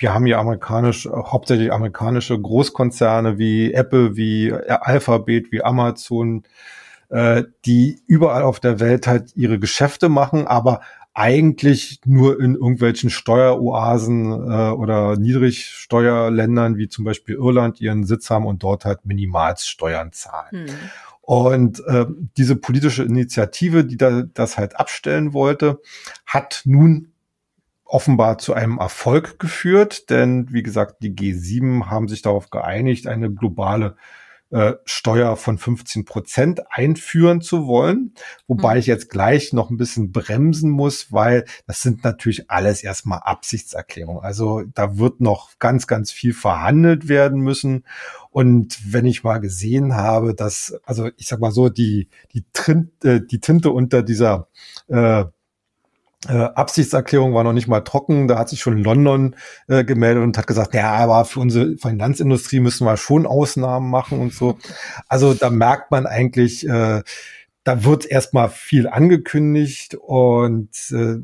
wir 0.00 0.14
haben 0.14 0.26
ja 0.26 0.40
amerikanisch, 0.40 1.06
hauptsächlich 1.06 1.72
amerikanische 1.72 2.40
Großkonzerne 2.40 3.38
wie 3.38 3.72
Apple, 3.74 4.16
wie 4.16 4.52
Alphabet, 4.52 5.52
wie 5.52 5.62
Amazon, 5.62 6.44
äh, 7.10 7.44
die 7.66 8.00
überall 8.06 8.42
auf 8.42 8.60
der 8.60 8.80
Welt 8.80 9.06
halt 9.06 9.36
ihre 9.36 9.58
Geschäfte 9.58 10.08
machen, 10.08 10.46
aber 10.46 10.80
eigentlich 11.12 12.00
nur 12.06 12.40
in 12.40 12.54
irgendwelchen 12.54 13.10
Steueroasen 13.10 14.32
äh, 14.32 14.70
oder 14.70 15.16
Niedrigsteuerländern 15.16 16.78
wie 16.78 16.88
zum 16.88 17.04
Beispiel 17.04 17.34
Irland 17.34 17.80
ihren 17.80 18.04
Sitz 18.04 18.30
haben 18.30 18.46
und 18.46 18.62
dort 18.62 18.84
halt 18.84 19.04
Minimalsteuern 19.04 20.12
zahlen. 20.12 20.68
Hm. 20.68 20.74
Und 21.20 21.84
äh, 21.86 22.06
diese 22.36 22.56
politische 22.56 23.04
Initiative, 23.04 23.84
die 23.84 23.96
da 23.96 24.22
das 24.22 24.56
halt 24.56 24.80
abstellen 24.80 25.32
wollte, 25.32 25.80
hat 26.26 26.62
nun 26.64 27.09
offenbar 27.90 28.38
zu 28.38 28.54
einem 28.54 28.78
Erfolg 28.78 29.38
geführt, 29.40 30.10
denn 30.10 30.46
wie 30.52 30.62
gesagt, 30.62 31.02
die 31.02 31.14
G7 31.14 31.86
haben 31.86 32.06
sich 32.06 32.22
darauf 32.22 32.50
geeinigt, 32.50 33.08
eine 33.08 33.32
globale 33.32 33.96
äh, 34.50 34.74
Steuer 34.84 35.36
von 35.36 35.58
15 35.58 36.04
Prozent 36.04 36.60
einführen 36.70 37.40
zu 37.40 37.66
wollen. 37.66 38.14
Wobei 38.46 38.74
mhm. 38.74 38.80
ich 38.80 38.86
jetzt 38.86 39.10
gleich 39.10 39.52
noch 39.52 39.70
ein 39.70 39.76
bisschen 39.76 40.12
bremsen 40.12 40.70
muss, 40.70 41.12
weil 41.12 41.44
das 41.66 41.82
sind 41.82 42.04
natürlich 42.04 42.48
alles 42.48 42.82
erstmal 42.82 43.20
Absichtserklärungen. 43.20 44.22
Also 44.22 44.62
da 44.74 44.98
wird 44.98 45.20
noch 45.20 45.58
ganz, 45.58 45.88
ganz 45.88 46.12
viel 46.12 46.32
verhandelt 46.32 47.08
werden 47.08 47.40
müssen. 47.40 47.84
Und 48.30 48.78
wenn 48.92 49.06
ich 49.06 49.24
mal 49.24 49.38
gesehen 49.38 49.94
habe, 49.94 50.34
dass, 50.34 50.80
also 50.84 51.10
ich 51.16 51.26
sag 51.26 51.40
mal 51.40 51.52
so, 51.52 51.68
die, 51.68 52.08
die, 52.32 52.44
Trint, 52.52 53.04
äh, 53.04 53.20
die 53.24 53.40
Tinte 53.40 53.70
unter 53.70 54.02
dieser 54.02 54.48
äh, 54.86 55.24
äh, 56.28 56.32
Absichtserklärung 56.32 57.34
war 57.34 57.44
noch 57.44 57.52
nicht 57.52 57.68
mal 57.68 57.80
trocken. 57.80 58.28
Da 58.28 58.38
hat 58.38 58.48
sich 58.48 58.60
schon 58.60 58.78
London 58.78 59.36
äh, 59.68 59.84
gemeldet 59.84 60.22
und 60.22 60.36
hat 60.36 60.46
gesagt, 60.46 60.74
ja, 60.74 60.92
aber 60.92 61.24
für 61.24 61.40
unsere 61.40 61.76
Finanzindustrie 61.76 62.60
müssen 62.60 62.86
wir 62.86 62.96
schon 62.96 63.26
Ausnahmen 63.26 63.90
machen 63.90 64.20
und 64.20 64.32
so. 64.32 64.58
Also 65.08 65.34
da 65.34 65.50
merkt 65.50 65.90
man 65.90 66.06
eigentlich, 66.06 66.66
äh, 66.68 67.02
da 67.64 67.84
wird 67.84 68.06
erstmal 68.06 68.48
viel 68.48 68.88
angekündigt 68.88 69.94
und 69.94 70.70
äh, 70.92 71.16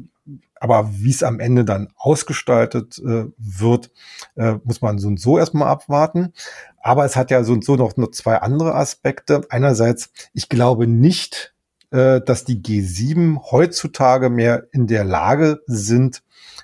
aber 0.58 0.90
wie 0.92 1.10
es 1.10 1.22
am 1.22 1.38
Ende 1.38 1.64
dann 1.64 1.88
ausgestaltet 1.96 2.98
äh, 2.98 3.26
wird, 3.36 3.90
äh, 4.36 4.54
muss 4.64 4.80
man 4.80 4.98
so 4.98 5.08
und 5.08 5.20
so 5.20 5.38
erstmal 5.38 5.68
abwarten. 5.68 6.32
Aber 6.80 7.04
es 7.04 7.16
hat 7.16 7.30
ja 7.30 7.44
so 7.44 7.52
und 7.52 7.64
so 7.64 7.76
noch, 7.76 7.96
noch 7.96 8.10
zwei 8.10 8.36
andere 8.38 8.74
Aspekte. 8.74 9.42
Einerseits, 9.50 10.10
ich 10.32 10.48
glaube 10.48 10.86
nicht, 10.86 11.54
dass 11.90 12.44
die 12.44 12.62
G7 12.62 13.50
heutzutage 13.50 14.28
mehr 14.28 14.66
in 14.72 14.86
der 14.86 15.04
Lage 15.04 15.60
sind, 15.66 16.22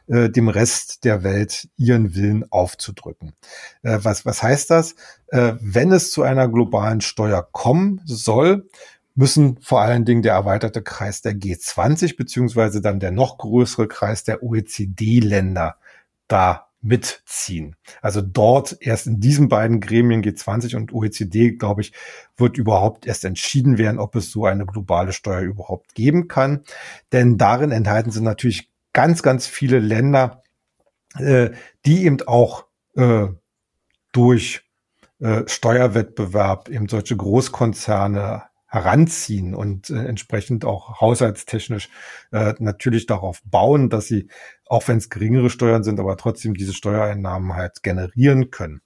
äh, 0.08 0.30
dem 0.30 0.48
Rest 0.48 1.04
der 1.04 1.22
Welt 1.22 1.68
ihren 1.76 2.14
Willen 2.14 2.50
aufzudrücken. 2.50 3.34
Äh, 3.82 3.98
was, 4.02 4.26
was 4.26 4.42
heißt 4.42 4.70
das? 4.70 4.94
Äh, 5.28 5.54
wenn 5.60 5.92
es 5.92 6.10
zu 6.10 6.22
einer 6.22 6.48
globalen 6.48 7.00
Steuer 7.00 7.48
kommen 7.52 8.00
soll, 8.04 8.68
müssen 9.14 9.58
vor 9.60 9.80
allen 9.80 10.04
Dingen 10.04 10.22
der 10.22 10.34
erweiterte 10.34 10.82
Kreis 10.82 11.22
der 11.22 11.34
G20 11.34 12.16
beziehungsweise 12.16 12.80
dann 12.80 12.98
der 12.98 13.12
noch 13.12 13.38
größere 13.38 13.86
Kreis 13.86 14.24
der 14.24 14.42
OECD-Länder 14.42 15.76
da 16.28 16.68
mitziehen. 16.82 17.76
Also 18.00 18.20
dort 18.20 18.76
erst 18.80 19.06
in 19.06 19.20
diesen 19.20 19.48
beiden 19.48 19.80
Gremien 19.80 20.22
G20 20.22 20.76
und 20.76 20.92
OECD, 20.92 21.52
glaube 21.52 21.80
ich, 21.80 21.92
wird 22.36 22.58
überhaupt 22.58 23.06
erst 23.06 23.24
entschieden 23.24 23.78
werden, 23.78 23.98
ob 23.98 24.16
es 24.16 24.30
so 24.30 24.44
eine 24.44 24.66
globale 24.66 25.12
Steuer 25.12 25.40
überhaupt 25.40 25.94
geben 25.94 26.28
kann. 26.28 26.64
Denn 27.12 27.38
darin 27.38 27.70
enthalten 27.70 28.10
sind 28.10 28.24
natürlich 28.24 28.70
ganz, 28.92 29.22
ganz 29.22 29.46
viele 29.46 29.78
Länder, 29.78 30.42
äh, 31.18 31.50
die 31.86 32.04
eben 32.04 32.20
auch 32.26 32.66
äh, 32.96 33.28
durch 34.12 34.62
äh, 35.20 35.42
Steuerwettbewerb 35.46 36.68
eben 36.68 36.88
solche 36.88 37.16
Großkonzerne 37.16 38.42
heranziehen 38.72 39.54
und 39.54 39.90
äh, 39.90 40.06
entsprechend 40.06 40.64
auch 40.64 40.98
haushaltstechnisch 40.98 41.90
äh, 42.32 42.54
natürlich 42.58 43.04
darauf 43.04 43.42
bauen, 43.44 43.90
dass 43.90 44.06
sie, 44.06 44.28
auch 44.66 44.88
wenn 44.88 44.96
es 44.96 45.10
geringere 45.10 45.50
Steuern 45.50 45.84
sind, 45.84 46.00
aber 46.00 46.16
trotzdem 46.16 46.54
diese 46.54 46.72
Steuereinnahmen 46.72 47.52
halt 47.52 47.82
generieren 47.82 48.50
können. 48.50 48.80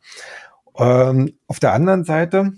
Ähm, 0.76 1.38
auf 1.46 1.60
der 1.60 1.72
anderen 1.72 2.02
Seite 2.02 2.54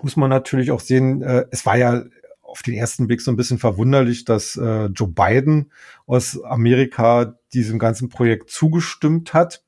muss 0.00 0.16
man 0.16 0.30
natürlich 0.30 0.70
auch 0.70 0.80
sehen, 0.80 1.20
äh, 1.20 1.44
es 1.50 1.66
war 1.66 1.76
ja 1.76 2.04
auf 2.42 2.62
den 2.62 2.72
ersten 2.72 3.06
Blick 3.06 3.20
so 3.20 3.30
ein 3.30 3.36
bisschen 3.36 3.58
verwunderlich, 3.58 4.24
dass 4.24 4.56
äh, 4.56 4.86
Joe 4.86 5.08
Biden 5.08 5.70
aus 6.06 6.42
Amerika 6.42 7.36
diesem 7.52 7.78
ganzen 7.78 8.08
Projekt 8.08 8.48
zugestimmt 8.48 9.34
hat. 9.34 9.62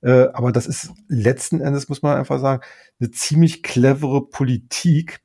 Äh, 0.00 0.26
aber 0.32 0.50
das 0.50 0.66
ist 0.66 0.90
letzten 1.06 1.60
Endes, 1.60 1.88
muss 1.88 2.02
man 2.02 2.18
einfach 2.18 2.40
sagen, 2.40 2.60
eine 2.98 3.12
ziemlich 3.12 3.62
clevere 3.62 4.26
Politik, 4.28 5.20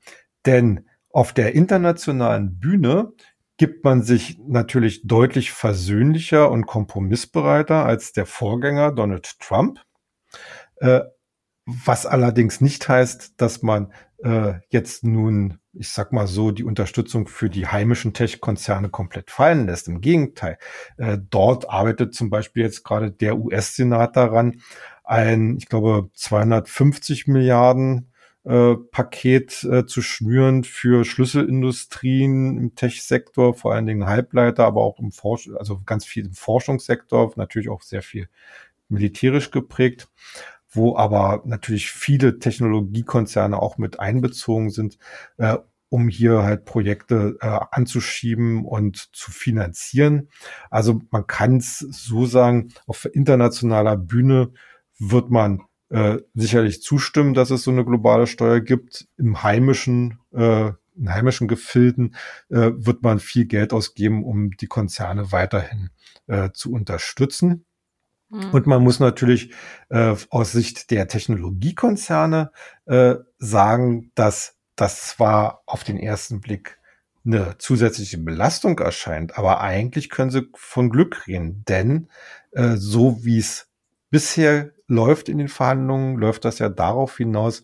denn 0.47 0.87
auf 1.11 1.33
der 1.33 1.53
internationalen 1.53 2.59
Bühne 2.59 3.13
gibt 3.57 3.83
man 3.83 4.03
sich 4.03 4.39
natürlich 4.47 5.07
deutlich 5.07 5.51
versöhnlicher 5.51 6.51
und 6.51 6.67
kompromissbereiter 6.67 7.85
als 7.85 8.13
der 8.13 8.25
Vorgänger 8.25 8.91
Donald 8.91 9.39
Trump. 9.39 9.79
Äh, 10.77 11.01
was 11.65 12.05
allerdings 12.05 12.61
nicht 12.61 12.87
heißt, 12.87 13.41
dass 13.41 13.61
man 13.61 13.91
äh, 14.23 14.53
jetzt 14.69 15.03
nun, 15.03 15.59
ich 15.73 15.89
sag 15.89 16.13
mal 16.13 16.27
so, 16.27 16.51
die 16.51 16.63
Unterstützung 16.63 17.27
für 17.27 17.49
die 17.49 17.67
heimischen 17.67 18.13
Tech-Konzerne 18.13 18.89
komplett 18.89 19.31
fallen 19.31 19.65
lässt. 19.65 19.87
Im 19.87 20.01
Gegenteil, 20.01 20.57
äh, 20.97 21.17
dort 21.29 21.69
arbeitet 21.69 22.13
zum 22.13 22.29
Beispiel 22.29 22.63
jetzt 22.63 22.83
gerade 22.83 23.11
der 23.11 23.37
US-Senat 23.37 24.15
daran, 24.15 24.61
ein, 25.03 25.57
ich 25.57 25.67
glaube, 25.67 26.09
250 26.13 27.27
Milliarden 27.27 28.11
äh, 28.47 28.75
Paket 28.91 29.63
äh, 29.65 29.85
zu 29.85 30.01
schnüren 30.01 30.63
für 30.63 31.03
Schlüsselindustrien 31.03 32.57
im 32.57 32.75
Tech-Sektor, 32.75 33.53
vor 33.53 33.73
allen 33.73 33.85
Dingen 33.85 34.05
Halbleiter, 34.05 34.65
aber 34.65 34.81
auch 34.81 34.99
im 34.99 35.11
Forsch 35.11 35.49
also 35.57 35.81
ganz 35.85 36.05
viel 36.05 36.27
im 36.27 36.33
Forschungssektor, 36.33 37.33
natürlich 37.35 37.67
auch 37.67 37.81
sehr 37.81 38.01
viel 38.01 38.29
militärisch 38.87 39.51
geprägt, 39.51 40.07
wo 40.69 40.95
aber 40.95 41.43
natürlich 41.45 41.91
viele 41.91 42.39
Technologiekonzerne 42.39 43.61
auch 43.61 43.77
mit 43.77 43.99
einbezogen 43.99 44.69
sind, 44.69 44.97
äh, 45.37 45.57
um 45.89 46.07
hier 46.07 46.43
halt 46.43 46.63
Projekte 46.63 47.37
äh, 47.41 47.47
anzuschieben 47.47 48.65
und 48.65 49.09
zu 49.13 49.31
finanzieren. 49.31 50.29
Also 50.69 51.01
man 51.11 51.27
kann 51.27 51.57
es 51.57 51.79
so 51.79 52.25
sagen, 52.25 52.69
auf 52.85 53.05
internationaler 53.11 53.97
Bühne 53.97 54.51
wird 54.99 55.29
man 55.31 55.63
äh, 55.89 56.17
sicherlich 56.33 56.81
zustimmen, 56.81 57.33
dass 57.33 57.49
es 57.49 57.63
so 57.63 57.71
eine 57.71 57.85
globale 57.85 58.27
Steuer 58.27 58.59
gibt. 58.59 59.07
Im 59.17 59.43
heimischen, 59.43 60.19
äh, 60.33 60.71
in 60.95 61.13
heimischen 61.13 61.47
Gefilden 61.47 62.15
äh, 62.49 62.71
wird 62.73 63.03
man 63.03 63.19
viel 63.19 63.45
Geld 63.45 63.73
ausgeben, 63.73 64.23
um 64.23 64.51
die 64.51 64.67
Konzerne 64.67 65.31
weiterhin 65.31 65.89
äh, 66.27 66.51
zu 66.51 66.71
unterstützen. 66.71 67.65
Mhm. 68.29 68.51
Und 68.51 68.67
man 68.67 68.83
muss 68.83 68.99
natürlich 68.99 69.53
äh, 69.89 70.15
aus 70.29 70.51
Sicht 70.51 70.91
der 70.91 71.07
Technologiekonzerne 71.07 72.51
äh, 72.85 73.15
sagen, 73.37 74.11
dass 74.15 74.55
das 74.75 75.07
zwar 75.07 75.63
auf 75.65 75.83
den 75.83 75.97
ersten 75.97 76.41
Blick 76.41 76.79
eine 77.25 77.57
zusätzliche 77.57 78.17
Belastung 78.17 78.79
erscheint, 78.79 79.37
aber 79.37 79.59
eigentlich 79.59 80.09
können 80.09 80.31
sie 80.31 80.49
von 80.55 80.89
Glück 80.89 81.27
reden, 81.27 81.63
denn 81.67 82.09
äh, 82.51 82.75
so 82.77 83.23
wie 83.25 83.39
es 83.39 83.69
bisher 84.09 84.71
läuft 84.87 85.29
in 85.29 85.37
den 85.37 85.49
Verhandlungen, 85.49 86.17
läuft 86.17 86.45
das 86.45 86.59
ja 86.59 86.69
darauf 86.69 87.17
hinaus, 87.17 87.63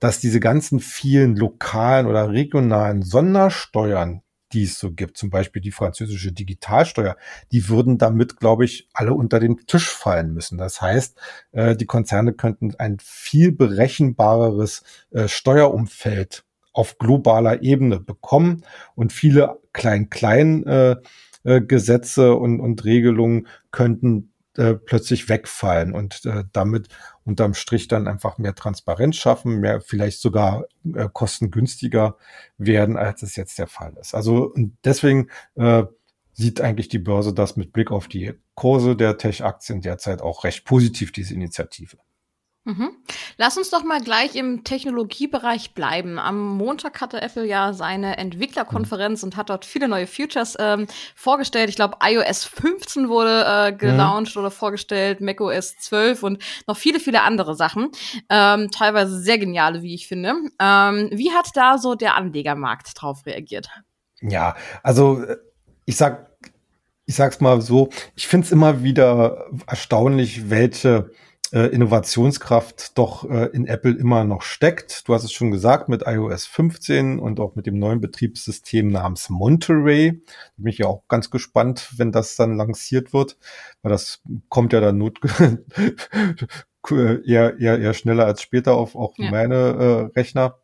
dass 0.00 0.20
diese 0.20 0.40
ganzen 0.40 0.80
vielen 0.80 1.36
lokalen 1.36 2.06
oder 2.06 2.30
regionalen 2.30 3.02
Sondersteuern, 3.02 4.22
die 4.52 4.64
es 4.64 4.78
so 4.78 4.92
gibt, 4.92 5.16
zum 5.16 5.30
Beispiel 5.30 5.62
die 5.62 5.70
französische 5.70 6.32
Digitalsteuer, 6.32 7.16
die 7.52 7.68
würden 7.68 7.98
damit, 7.98 8.38
glaube 8.38 8.64
ich, 8.64 8.88
alle 8.92 9.14
unter 9.14 9.40
den 9.40 9.58
Tisch 9.66 9.88
fallen 9.88 10.32
müssen. 10.32 10.58
Das 10.58 10.80
heißt, 10.80 11.18
äh, 11.52 11.76
die 11.76 11.86
Konzerne 11.86 12.32
könnten 12.32 12.74
ein 12.76 12.98
viel 13.00 13.52
berechenbareres 13.52 14.82
äh, 15.10 15.28
Steuerumfeld 15.28 16.44
auf 16.72 16.98
globaler 16.98 17.62
Ebene 17.62 18.00
bekommen 18.00 18.64
und 18.96 19.12
viele 19.12 19.60
klein-klein 19.72 20.66
äh, 20.66 20.96
Gesetze 21.44 22.36
und, 22.36 22.58
und 22.58 22.84
Regelungen 22.86 23.48
könnten 23.70 24.33
äh, 24.56 24.74
plötzlich 24.74 25.28
wegfallen 25.28 25.92
und 25.92 26.24
äh, 26.26 26.44
damit 26.52 26.88
unterm 27.24 27.54
Strich 27.54 27.88
dann 27.88 28.06
einfach 28.06 28.38
mehr 28.38 28.54
Transparenz 28.54 29.16
schaffen, 29.16 29.60
mehr 29.60 29.80
vielleicht 29.80 30.20
sogar 30.20 30.66
äh, 30.94 31.08
kostengünstiger 31.12 32.16
werden, 32.58 32.96
als 32.96 33.22
es 33.22 33.36
jetzt 33.36 33.58
der 33.58 33.66
Fall 33.66 33.94
ist. 34.00 34.14
Also 34.14 34.54
deswegen 34.84 35.28
äh, 35.56 35.84
sieht 36.32 36.60
eigentlich 36.60 36.88
die 36.88 36.98
Börse 36.98 37.32
das 37.32 37.56
mit 37.56 37.72
Blick 37.72 37.90
auf 37.90 38.08
die 38.08 38.34
Kurse 38.54 38.96
der 38.96 39.18
Tech-Aktien 39.18 39.80
derzeit 39.80 40.22
auch 40.22 40.44
recht 40.44 40.64
positiv, 40.64 41.12
diese 41.12 41.34
Initiative. 41.34 41.96
Mhm. 42.66 42.96
Lass 43.36 43.58
uns 43.58 43.68
doch 43.68 43.84
mal 43.84 44.00
gleich 44.00 44.34
im 44.36 44.64
Technologiebereich 44.64 45.74
bleiben. 45.74 46.18
Am 46.18 46.56
Montag 46.56 46.98
hatte 47.02 47.20
Apple 47.20 47.44
ja 47.44 47.74
seine 47.74 48.16
Entwicklerkonferenz 48.16 49.20
mhm. 49.22 49.28
und 49.28 49.36
hat 49.36 49.50
dort 49.50 49.66
viele 49.66 49.86
neue 49.86 50.06
Features 50.06 50.56
ähm, 50.58 50.86
vorgestellt. 51.14 51.68
Ich 51.68 51.76
glaube, 51.76 51.98
iOS 52.02 52.44
15 52.44 53.10
wurde 53.10 53.44
äh, 53.46 53.72
gelauncht 53.74 54.34
mhm. 54.34 54.40
oder 54.40 54.50
vorgestellt, 54.50 55.20
macOS 55.20 55.76
12 55.76 56.22
und 56.22 56.42
noch 56.66 56.78
viele, 56.78 57.00
viele 57.00 57.20
andere 57.20 57.54
Sachen. 57.54 57.90
Ähm, 58.30 58.70
teilweise 58.70 59.20
sehr 59.20 59.38
geniale, 59.38 59.82
wie 59.82 59.94
ich 59.94 60.08
finde. 60.08 60.34
Ähm, 60.58 61.10
wie 61.12 61.32
hat 61.32 61.50
da 61.54 61.76
so 61.76 61.94
der 61.94 62.14
Anlegermarkt 62.14 62.92
drauf 62.96 63.26
reagiert? 63.26 63.68
Ja, 64.22 64.56
also 64.82 65.22
äh, 65.22 65.36
ich 65.84 65.98
sag, 65.98 66.30
ich 67.04 67.14
sag's 67.14 67.42
mal 67.42 67.60
so, 67.60 67.90
ich 68.16 68.26
find's 68.26 68.50
immer 68.50 68.82
wieder 68.82 69.50
erstaunlich, 69.66 70.48
welche 70.48 71.10
äh, 71.54 71.68
Innovationskraft 71.68 72.98
doch 72.98 73.30
äh, 73.30 73.46
in 73.52 73.68
Apple 73.68 73.92
immer 73.92 74.24
noch 74.24 74.42
steckt. 74.42 75.06
Du 75.06 75.14
hast 75.14 75.22
es 75.22 75.30
schon 75.30 75.52
gesagt, 75.52 75.88
mit 75.88 76.02
iOS 76.04 76.46
15 76.46 77.20
und 77.20 77.38
auch 77.38 77.54
mit 77.54 77.66
dem 77.66 77.78
neuen 77.78 78.00
Betriebssystem 78.00 78.88
namens 78.88 79.30
Monterey. 79.30 80.20
Da 80.26 80.52
bin 80.56 80.72
ich 80.72 80.78
ja 80.78 80.86
auch 80.86 81.04
ganz 81.06 81.30
gespannt, 81.30 81.90
wenn 81.96 82.10
das 82.10 82.34
dann 82.34 82.56
lanciert 82.56 83.12
wird, 83.12 83.38
weil 83.82 83.92
das 83.92 84.20
kommt 84.48 84.72
ja 84.72 84.80
dann 84.80 84.98
not 84.98 85.20
eher, 86.90 87.58
eher, 87.60 87.78
eher 87.78 87.94
schneller 87.94 88.26
als 88.26 88.42
später 88.42 88.74
auf 88.74 88.96
auch 88.96 89.14
ja. 89.16 89.30
meine 89.30 89.54
äh, 89.54 90.18
Rechner. 90.18 90.58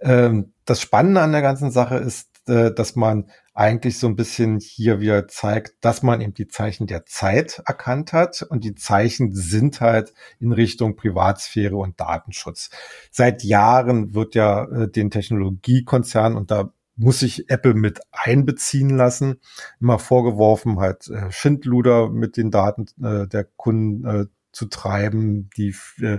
Ähm, 0.00 0.52
das 0.64 0.80
Spannende 0.80 1.20
an 1.20 1.30
der 1.30 1.42
ganzen 1.42 1.70
Sache 1.70 1.98
ist, 1.98 2.28
äh, 2.48 2.74
dass 2.74 2.96
man 2.96 3.30
eigentlich 3.54 3.98
so 3.98 4.08
ein 4.08 4.16
bisschen 4.16 4.58
hier 4.58 4.98
wieder 4.98 5.28
zeigt, 5.28 5.76
dass 5.80 6.02
man 6.02 6.20
eben 6.20 6.34
die 6.34 6.48
Zeichen 6.48 6.88
der 6.88 7.06
Zeit 7.06 7.62
erkannt 7.64 8.12
hat 8.12 8.42
und 8.42 8.64
die 8.64 8.74
Zeichen 8.74 9.32
sind 9.32 9.80
halt 9.80 10.12
in 10.40 10.52
Richtung 10.52 10.96
Privatsphäre 10.96 11.76
und 11.76 12.00
Datenschutz. 12.00 12.70
Seit 13.12 13.44
Jahren 13.44 14.12
wird 14.12 14.34
ja 14.34 14.64
äh, 14.64 14.90
den 14.90 15.10
Technologiekonzernen 15.10 16.36
und 16.36 16.50
da 16.50 16.72
muss 16.96 17.20
sich 17.20 17.48
Apple 17.48 17.74
mit 17.74 18.00
einbeziehen 18.10 18.90
lassen, 18.90 19.40
immer 19.80 20.00
vorgeworfen, 20.00 20.80
halt 20.80 21.08
äh, 21.08 21.30
Schindluder 21.30 22.10
mit 22.10 22.36
den 22.36 22.50
Daten 22.50 22.86
äh, 23.02 23.28
der 23.28 23.44
Kunden 23.44 24.04
äh, 24.04 24.26
zu 24.50 24.66
treiben, 24.66 25.50
die 25.56 25.74
äh, 26.00 26.18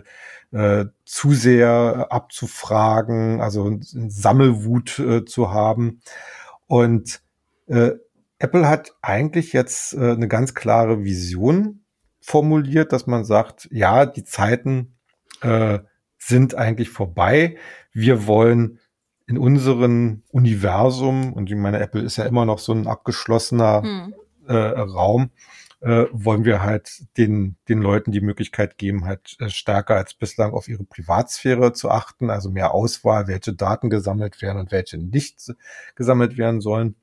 äh, 0.51 0.85
zu 1.05 1.33
sehr 1.33 2.07
abzufragen, 2.09 3.41
also 3.41 3.77
Sammelwut 3.81 4.99
äh, 4.99 5.25
zu 5.25 5.51
haben. 5.51 6.01
Und 6.67 7.21
äh, 7.67 7.91
Apple 8.39 8.67
hat 8.67 8.95
eigentlich 9.01 9.53
jetzt 9.53 9.93
äh, 9.93 10.11
eine 10.11 10.27
ganz 10.27 10.53
klare 10.53 11.03
Vision 11.03 11.85
formuliert, 12.19 12.91
dass 12.91 13.07
man 13.07 13.23
sagt, 13.23 13.67
ja, 13.71 14.05
die 14.05 14.23
Zeiten 14.23 14.97
äh, 15.41 15.79
sind 16.17 16.55
eigentlich 16.55 16.89
vorbei. 16.89 17.57
Wir 17.93 18.27
wollen 18.27 18.79
in 19.27 19.37
unserem 19.37 20.23
Universum, 20.29 21.33
und 21.33 21.49
ich 21.49 21.55
meine, 21.55 21.79
Apple 21.79 22.01
ist 22.01 22.17
ja 22.17 22.25
immer 22.25 22.45
noch 22.45 22.59
so 22.59 22.73
ein 22.73 22.87
abgeschlossener 22.87 23.81
hm. 23.83 24.15
äh, 24.47 24.53
Raum, 24.53 25.31
äh, 25.81 26.05
wollen 26.11 26.45
wir 26.45 26.63
halt 26.63 27.03
den, 27.17 27.57
den 27.69 27.81
Leuten 27.81 28.11
die 28.11 28.21
Möglichkeit 28.21 28.77
geben, 28.77 29.05
halt 29.05 29.37
äh, 29.39 29.49
stärker 29.49 29.95
als 29.95 30.13
bislang 30.13 30.53
auf 30.53 30.67
ihre 30.67 30.83
Privatsphäre 30.83 31.73
zu 31.73 31.89
achten, 31.89 32.29
also 32.29 32.49
mehr 32.49 32.73
Auswahl, 32.73 33.27
welche 33.27 33.53
Daten 33.53 33.89
gesammelt 33.89 34.41
werden 34.41 34.59
und 34.59 34.71
welche 34.71 34.97
nicht 34.97 35.53
gesammelt 35.95 36.37
werden 36.37 36.61
sollen. 36.61 36.95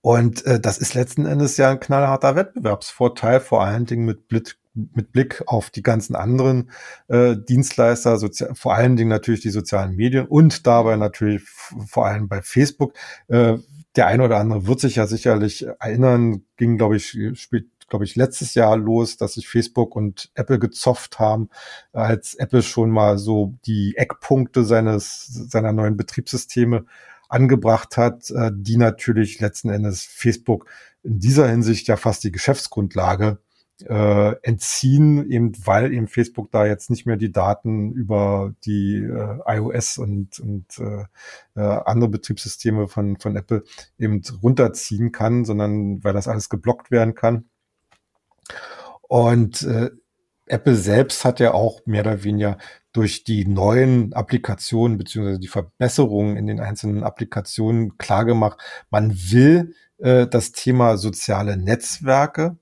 Und 0.00 0.46
äh, 0.46 0.60
das 0.60 0.78
ist 0.78 0.94
letzten 0.94 1.26
Endes 1.26 1.56
ja 1.56 1.70
ein 1.70 1.80
knallharter 1.80 2.36
Wettbewerbsvorteil, 2.36 3.40
vor 3.40 3.64
allen 3.64 3.86
Dingen 3.86 4.04
mit 4.04 4.28
Blick, 4.28 4.56
mit 4.74 5.10
Blick 5.10 5.42
auf 5.46 5.70
die 5.70 5.82
ganzen 5.82 6.14
anderen 6.14 6.70
äh, 7.08 7.36
Dienstleister, 7.36 8.18
vor 8.54 8.74
allen 8.74 8.96
Dingen 8.96 9.10
natürlich 9.10 9.40
die 9.40 9.50
sozialen 9.50 9.96
Medien 9.96 10.26
und 10.26 10.66
dabei 10.66 10.96
natürlich 10.96 11.42
vor 11.88 12.06
allem 12.06 12.28
bei 12.28 12.40
Facebook. 12.42 12.92
Äh, 13.28 13.58
der 13.96 14.06
eine 14.06 14.24
oder 14.24 14.36
andere 14.36 14.66
wird 14.66 14.78
sich 14.78 14.96
ja 14.96 15.06
sicherlich 15.06 15.66
erinnern, 15.80 16.44
ging, 16.56 16.76
glaube 16.76 16.96
ich, 16.96 17.18
spielt 17.34 17.66
glaube 17.88 18.04
ich, 18.04 18.16
letztes 18.16 18.54
Jahr 18.54 18.76
los, 18.76 19.16
dass 19.16 19.34
sich 19.34 19.48
Facebook 19.48 19.94
und 19.94 20.30
Apple 20.34 20.58
gezofft 20.58 21.18
haben, 21.18 21.50
als 21.92 22.34
Apple 22.34 22.62
schon 22.62 22.90
mal 22.90 23.18
so 23.18 23.54
die 23.66 23.94
Eckpunkte 23.96 24.64
seines, 24.64 25.26
seiner 25.26 25.72
neuen 25.72 25.96
Betriebssysteme 25.96 26.84
angebracht 27.28 27.96
hat, 27.96 28.30
äh, 28.30 28.50
die 28.54 28.76
natürlich 28.76 29.40
letzten 29.40 29.70
Endes 29.70 30.04
Facebook 30.04 30.66
in 31.02 31.18
dieser 31.18 31.48
Hinsicht 31.48 31.88
ja 31.88 31.96
fast 31.96 32.24
die 32.24 32.32
Geschäftsgrundlage 32.32 33.38
äh, 33.84 34.34
entziehen, 34.42 35.30
eben 35.30 35.52
weil 35.66 35.92
eben 35.92 36.08
Facebook 36.08 36.50
da 36.50 36.66
jetzt 36.66 36.88
nicht 36.90 37.06
mehr 37.06 37.16
die 37.16 37.32
Daten 37.32 37.92
über 37.92 38.54
die 38.64 38.96
äh, 38.96 39.38
iOS 39.46 39.98
und, 39.98 40.40
und 40.40 40.78
äh, 40.78 41.04
äh, 41.54 41.60
andere 41.84 42.08
Betriebssysteme 42.10 42.88
von, 42.88 43.18
von 43.18 43.36
Apple 43.36 43.64
eben 43.98 44.22
runterziehen 44.42 45.12
kann, 45.12 45.44
sondern 45.44 46.02
weil 46.02 46.14
das 46.14 46.28
alles 46.28 46.48
geblockt 46.48 46.90
werden 46.90 47.14
kann. 47.14 47.44
Und 49.02 49.62
äh, 49.62 49.90
Apple 50.46 50.76
selbst 50.76 51.24
hat 51.24 51.40
ja 51.40 51.52
auch 51.54 51.84
mehr 51.86 52.02
oder 52.02 52.24
weniger 52.24 52.58
durch 52.92 53.24
die 53.24 53.46
neuen 53.46 54.12
Applikationen 54.14 54.96
beziehungsweise 54.96 55.40
die 55.40 55.48
Verbesserungen 55.48 56.36
in 56.36 56.46
den 56.46 56.60
einzelnen 56.60 57.02
Applikationen 57.02 57.98
klargemacht, 57.98 58.58
man 58.90 59.12
will 59.14 59.74
äh, 59.98 60.26
das 60.26 60.52
Thema 60.52 60.96
soziale 60.96 61.56
Netzwerke 61.56 62.56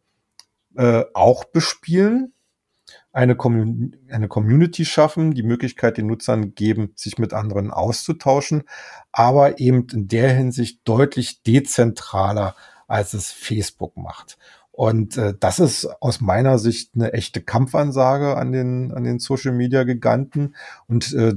äh, 0.76 1.04
auch 1.14 1.44
bespielen, 1.44 2.32
eine, 3.12 3.36
Commun 3.36 3.96
eine 4.10 4.28
Community 4.28 4.84
schaffen, 4.84 5.34
die 5.34 5.44
Möglichkeit 5.44 5.98
den 5.98 6.06
Nutzern 6.06 6.54
geben, 6.54 6.92
sich 6.96 7.18
mit 7.18 7.32
anderen 7.32 7.70
auszutauschen, 7.70 8.64
aber 9.12 9.60
eben 9.60 9.86
in 9.92 10.08
der 10.08 10.32
Hinsicht 10.32 10.80
deutlich 10.84 11.42
dezentraler, 11.42 12.56
als 12.88 13.14
es 13.14 13.30
Facebook 13.30 13.96
macht. 13.96 14.36
Und 14.76 15.16
äh, 15.16 15.34
das 15.38 15.60
ist 15.60 15.86
aus 16.00 16.20
meiner 16.20 16.58
Sicht 16.58 16.96
eine 16.96 17.12
echte 17.12 17.40
Kampfansage 17.40 18.36
an 18.36 18.50
den, 18.50 18.92
an 18.92 19.04
den 19.04 19.20
Social 19.20 19.52
Media 19.52 19.84
Giganten. 19.84 20.56
Und 20.88 21.12
äh, 21.14 21.34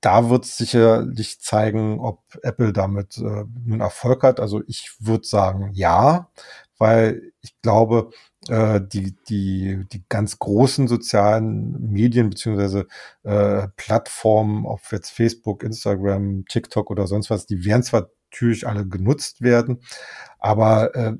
da 0.00 0.28
wird 0.28 0.44
sicherlich 0.44 1.40
zeigen, 1.40 2.00
ob 2.00 2.20
Apple 2.42 2.72
damit 2.72 3.16
äh, 3.18 3.44
nun 3.64 3.80
Erfolg 3.80 4.24
hat. 4.24 4.40
Also 4.40 4.62
ich 4.66 4.96
würde 4.98 5.24
sagen, 5.24 5.70
ja, 5.72 6.30
weil 6.78 7.32
ich 7.42 7.54
glaube, 7.62 8.10
äh, 8.48 8.80
die, 8.80 9.14
die, 9.28 9.84
die 9.92 10.02
ganz 10.08 10.40
großen 10.40 10.88
sozialen 10.88 11.92
Medien 11.92 12.30
beziehungsweise 12.30 12.88
äh, 13.22 13.68
Plattformen, 13.76 14.66
ob 14.66 14.80
jetzt 14.90 15.10
Facebook, 15.10 15.62
Instagram, 15.62 16.44
TikTok 16.46 16.90
oder 16.90 17.06
sonst 17.06 17.30
was, 17.30 17.46
die 17.46 17.64
werden 17.64 17.84
zwar 17.84 18.10
natürlich 18.32 18.66
alle 18.66 18.86
genutzt 18.86 19.42
werden, 19.42 19.82
aber 20.38 20.94
äh, 20.94 21.12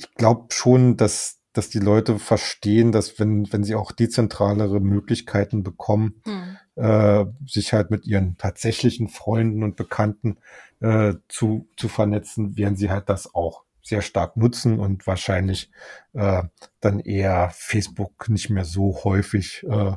ich 0.00 0.14
glaube 0.14 0.46
schon, 0.52 0.96
dass 0.96 1.40
dass 1.52 1.68
die 1.68 1.80
Leute 1.80 2.18
verstehen, 2.18 2.92
dass 2.92 3.18
wenn, 3.18 3.52
wenn 3.52 3.64
sie 3.64 3.74
auch 3.74 3.90
dezentralere 3.90 4.80
Möglichkeiten 4.80 5.62
bekommen, 5.64 6.22
hm. 6.24 6.56
äh, 6.76 7.24
sich 7.44 7.72
halt 7.72 7.90
mit 7.90 8.06
ihren 8.06 8.38
tatsächlichen 8.38 9.08
Freunden 9.08 9.64
und 9.64 9.74
Bekannten 9.74 10.38
äh, 10.80 11.14
zu, 11.28 11.68
zu 11.76 11.88
vernetzen, 11.88 12.56
werden 12.56 12.76
sie 12.76 12.90
halt 12.90 13.08
das 13.08 13.34
auch 13.34 13.64
sehr 13.82 14.02
stark 14.02 14.36
nutzen 14.36 14.78
und 14.78 15.06
wahrscheinlich 15.08 15.72
äh, 16.12 16.44
dann 16.80 17.00
eher 17.00 17.50
Facebook 17.52 18.28
nicht 18.28 18.50
mehr 18.50 18.64
so 18.64 19.00
häufig 19.02 19.66
äh, 19.68 19.96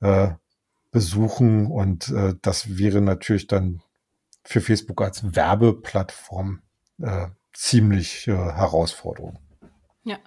äh, 0.00 0.32
besuchen. 0.92 1.66
Und 1.66 2.08
äh, 2.08 2.34
das 2.40 2.78
wäre 2.78 3.02
natürlich 3.02 3.48
dann 3.48 3.82
für 4.44 4.62
Facebook 4.62 5.02
als 5.02 5.36
Werbeplattform 5.36 6.62
äh, 7.02 7.26
ziemlich 7.56 8.28
äh, 8.28 8.32
Herausforderung. 8.32 9.38
Ja, 10.06 10.18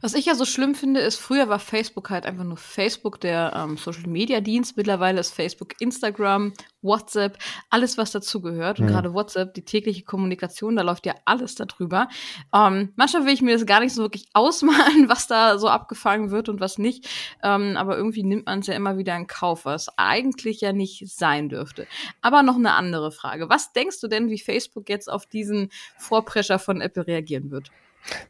was 0.00 0.14
ich 0.14 0.24
ja 0.24 0.34
so 0.34 0.46
schlimm 0.46 0.74
finde, 0.74 1.00
ist, 1.00 1.16
früher 1.16 1.50
war 1.50 1.58
Facebook 1.58 2.08
halt 2.08 2.24
einfach 2.24 2.42
nur 2.42 2.56
Facebook, 2.56 3.20
der 3.20 3.52
ähm, 3.54 3.76
Social 3.76 4.08
Media 4.08 4.40
Dienst. 4.40 4.78
Mittlerweile 4.78 5.20
ist 5.20 5.34
Facebook 5.34 5.78
Instagram, 5.78 6.54
WhatsApp, 6.80 7.36
alles, 7.68 7.98
was 7.98 8.12
dazugehört. 8.12 8.80
Und 8.80 8.86
mhm. 8.86 8.92
gerade 8.92 9.12
WhatsApp, 9.12 9.52
die 9.52 9.66
tägliche 9.66 10.04
Kommunikation, 10.04 10.74
da 10.74 10.80
läuft 10.80 11.04
ja 11.04 11.14
alles 11.26 11.54
darüber. 11.54 12.08
Ähm, 12.54 12.94
manchmal 12.96 13.26
will 13.26 13.34
ich 13.34 13.42
mir 13.42 13.52
das 13.52 13.66
gar 13.66 13.80
nicht 13.80 13.92
so 13.92 14.00
wirklich 14.00 14.26
ausmalen, 14.32 15.06
was 15.10 15.26
da 15.26 15.58
so 15.58 15.68
abgefangen 15.68 16.30
wird 16.30 16.48
und 16.48 16.60
was 16.60 16.78
nicht. 16.78 17.06
Ähm, 17.42 17.76
aber 17.76 17.98
irgendwie 17.98 18.22
nimmt 18.22 18.46
man 18.46 18.60
es 18.60 18.68
ja 18.68 18.74
immer 18.74 18.96
wieder 18.96 19.14
in 19.16 19.26
Kauf, 19.26 19.66
was 19.66 19.90
eigentlich 19.98 20.62
ja 20.62 20.72
nicht 20.72 21.10
sein 21.10 21.50
dürfte. 21.50 21.86
Aber 22.22 22.42
noch 22.42 22.56
eine 22.56 22.72
andere 22.72 23.12
Frage. 23.12 23.50
Was 23.50 23.74
denkst 23.74 24.00
du 24.00 24.08
denn, 24.08 24.30
wie 24.30 24.38
Facebook 24.38 24.88
jetzt 24.88 25.12
auf 25.12 25.26
diesen 25.26 25.68
Vorprescher 25.98 26.58
von 26.58 26.80
Apple 26.80 27.06
reagieren 27.06 27.50
wird? 27.50 27.70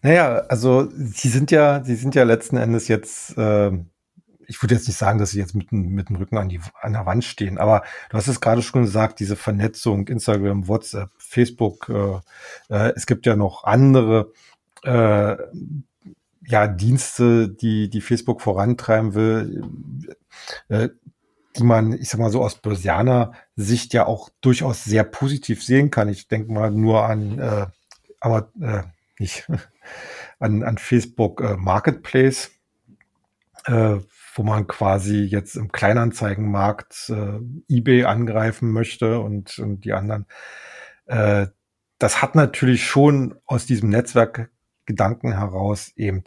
Naja, 0.03 0.45
also 0.49 0.89
sie 0.95 1.29
sind 1.29 1.51
ja, 1.51 1.85
sie 1.85 1.97
sind 1.97 2.15
ja 2.15 2.25
letzten 2.25 2.57
Endes 2.57 2.89
jetzt, 2.89 3.37
äh, 3.37 3.73
ich 4.47 4.63
würde 4.63 4.75
jetzt 4.75 4.87
nicht 4.87 4.97
sagen, 4.97 5.19
dass 5.19 5.31
sie 5.31 5.39
jetzt 5.39 5.55
mit, 5.55 5.73
mit 5.73 6.09
dem 6.09 6.17
Rücken 6.17 6.39
an, 6.39 6.49
die, 6.49 6.61
an 6.81 6.93
der 6.93 7.07
Wand 7.07 7.25
stehen, 7.25 7.59
aber 7.59 7.83
du 8.11 8.17
hast 8.17 8.29
es 8.29 8.41
gerade 8.41 8.63
schon 8.63 8.83
gesagt, 8.83 9.21
diese 9.21 9.37
Vernetzung, 9.37 10.07
Instagram, 10.09 10.69
WhatsApp, 10.69 11.11
Facebook, 11.19 11.89
äh, 11.89 12.75
äh, 12.75 12.93
es 12.97 13.07
gibt 13.07 13.27
ja 13.27 13.37
noch 13.37 13.65
andere 13.65 14.33
äh, 14.85 15.37
ja, 16.49 16.69
Dienste, 16.69 17.49
die, 17.49 17.91
die 17.91 18.01
Facebook 18.01 18.41
vorantreiben 18.41 19.15
will, 19.15 19.65
äh, 20.69 20.91
die 21.57 21.65
man, 21.65 21.95
ich 21.95 22.09
sag 22.09 22.21
mal 22.21 22.31
so 22.31 22.43
aus 22.45 22.57
Börsianer 22.57 23.33
Sicht 23.57 23.95
ja 23.95 24.07
auch 24.07 24.29
durchaus 24.43 24.85
sehr 24.85 25.05
positiv 25.05 25.65
sehen 25.65 25.91
kann. 25.91 26.09
Ich 26.09 26.29
denke 26.29 26.53
mal 26.53 26.71
nur 26.71 27.05
an 27.05 27.39
äh, 27.39 27.67
aber 28.21 28.51
äh, 28.61 28.83
nicht, 29.19 29.49
an, 30.39 30.63
an 30.63 30.79
Facebook 30.79 31.41
äh, 31.41 31.57
Marketplace, 31.57 32.51
äh, 33.65 33.97
wo 34.35 34.43
man 34.43 34.67
quasi 34.67 35.23
jetzt 35.23 35.57
im 35.57 35.73
Kleinanzeigenmarkt 35.73 37.11
äh, 37.11 37.41
eBay 37.69 38.05
angreifen 38.05 38.71
möchte 38.71 39.21
und, 39.21 39.59
und 39.59 39.85
die 39.85 39.93
anderen. 39.93 40.27
Äh, 41.07 41.49
das 41.99 42.21
hat 42.21 42.35
natürlich 42.35 42.87
schon 42.87 43.37
aus 43.47 43.65
diesem 43.65 43.89
Netzwerkgedanken 43.89 45.33
heraus 45.33 45.93
eben 45.97 46.25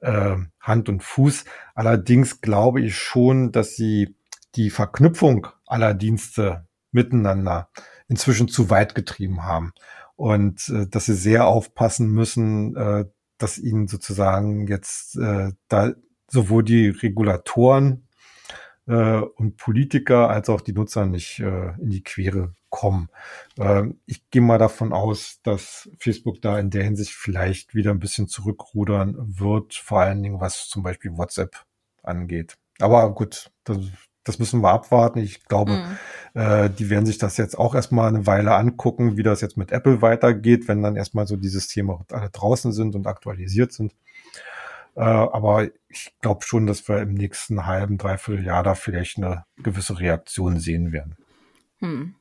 äh, 0.00 0.36
Hand 0.60 0.88
und 0.88 1.02
Fuß. 1.02 1.44
Allerdings 1.74 2.40
glaube 2.40 2.80
ich 2.80 2.98
schon, 2.98 3.52
dass 3.52 3.76
sie 3.76 4.16
die 4.56 4.70
Verknüpfung 4.70 5.46
aller 5.66 5.94
Dienste 5.94 6.66
miteinander 6.90 7.70
inzwischen 8.08 8.48
zu 8.48 8.70
weit 8.70 8.94
getrieben 8.94 9.44
haben 9.44 9.72
und 10.16 10.68
äh, 10.68 10.86
dass 10.86 11.06
sie 11.06 11.14
sehr 11.14 11.46
aufpassen 11.46 12.10
müssen, 12.10 12.76
äh, 12.76 13.04
dass 13.38 13.58
ihnen 13.58 13.88
sozusagen 13.88 14.66
jetzt 14.66 15.16
äh, 15.16 15.52
da 15.68 15.92
sowohl 16.28 16.64
die 16.64 16.88
Regulatoren 16.88 18.08
äh, 18.86 19.18
und 19.18 19.56
Politiker 19.56 20.28
als 20.30 20.48
auch 20.48 20.60
die 20.60 20.72
Nutzer 20.72 21.06
nicht 21.06 21.40
äh, 21.40 21.72
in 21.80 21.90
die 21.90 22.02
Quere 22.02 22.54
kommen. 22.70 23.08
Ähm, 23.56 24.00
ich 24.06 24.28
gehe 24.30 24.42
mal 24.42 24.58
davon 24.58 24.92
aus, 24.92 25.40
dass 25.42 25.88
Facebook 25.98 26.42
da 26.42 26.58
in 26.58 26.70
der 26.70 26.84
Hinsicht 26.84 27.12
vielleicht 27.12 27.74
wieder 27.74 27.92
ein 27.92 28.00
bisschen 28.00 28.28
zurückrudern 28.28 29.14
wird, 29.18 29.74
vor 29.74 30.00
allen 30.00 30.22
Dingen 30.22 30.40
was 30.40 30.68
zum 30.68 30.82
Beispiel 30.82 31.16
WhatsApp 31.16 31.64
angeht. 32.02 32.56
Aber 32.80 33.14
gut, 33.14 33.50
das, 33.62 33.78
das 34.24 34.38
müssen 34.38 34.60
wir 34.62 34.70
abwarten. 34.70 35.18
Ich 35.20 35.44
glaube, 35.44 35.72
mhm. 35.72 36.40
äh, 36.40 36.70
die 36.70 36.90
werden 36.90 37.06
sich 37.06 37.18
das 37.18 37.36
jetzt 37.36 37.58
auch 37.58 37.74
erstmal 37.74 38.08
eine 38.08 38.26
Weile 38.26 38.54
angucken, 38.54 39.16
wie 39.16 39.22
das 39.22 39.40
jetzt 39.40 39.56
mit 39.56 39.70
Apple 39.70 40.02
weitergeht, 40.02 40.66
wenn 40.66 40.82
dann 40.82 40.96
erstmal 40.96 41.26
so 41.26 41.36
dieses 41.36 41.68
Thema 41.68 42.04
alle 42.10 42.30
draußen 42.30 42.72
sind 42.72 42.94
und 42.94 43.06
aktualisiert 43.06 43.72
sind. 43.72 43.94
Äh, 44.96 45.00
aber 45.00 45.68
ich 45.88 46.14
glaube 46.20 46.44
schon, 46.44 46.66
dass 46.66 46.88
wir 46.88 47.00
im 47.00 47.14
nächsten 47.14 47.66
halben, 47.66 47.98
dreiviertel 47.98 48.44
Jahr 48.44 48.62
da 48.62 48.74
vielleicht 48.74 49.18
eine 49.18 49.44
gewisse 49.56 49.98
Reaktion 49.98 50.58
sehen 50.58 50.92
werden. 50.92 51.16
Hm. 51.80 52.14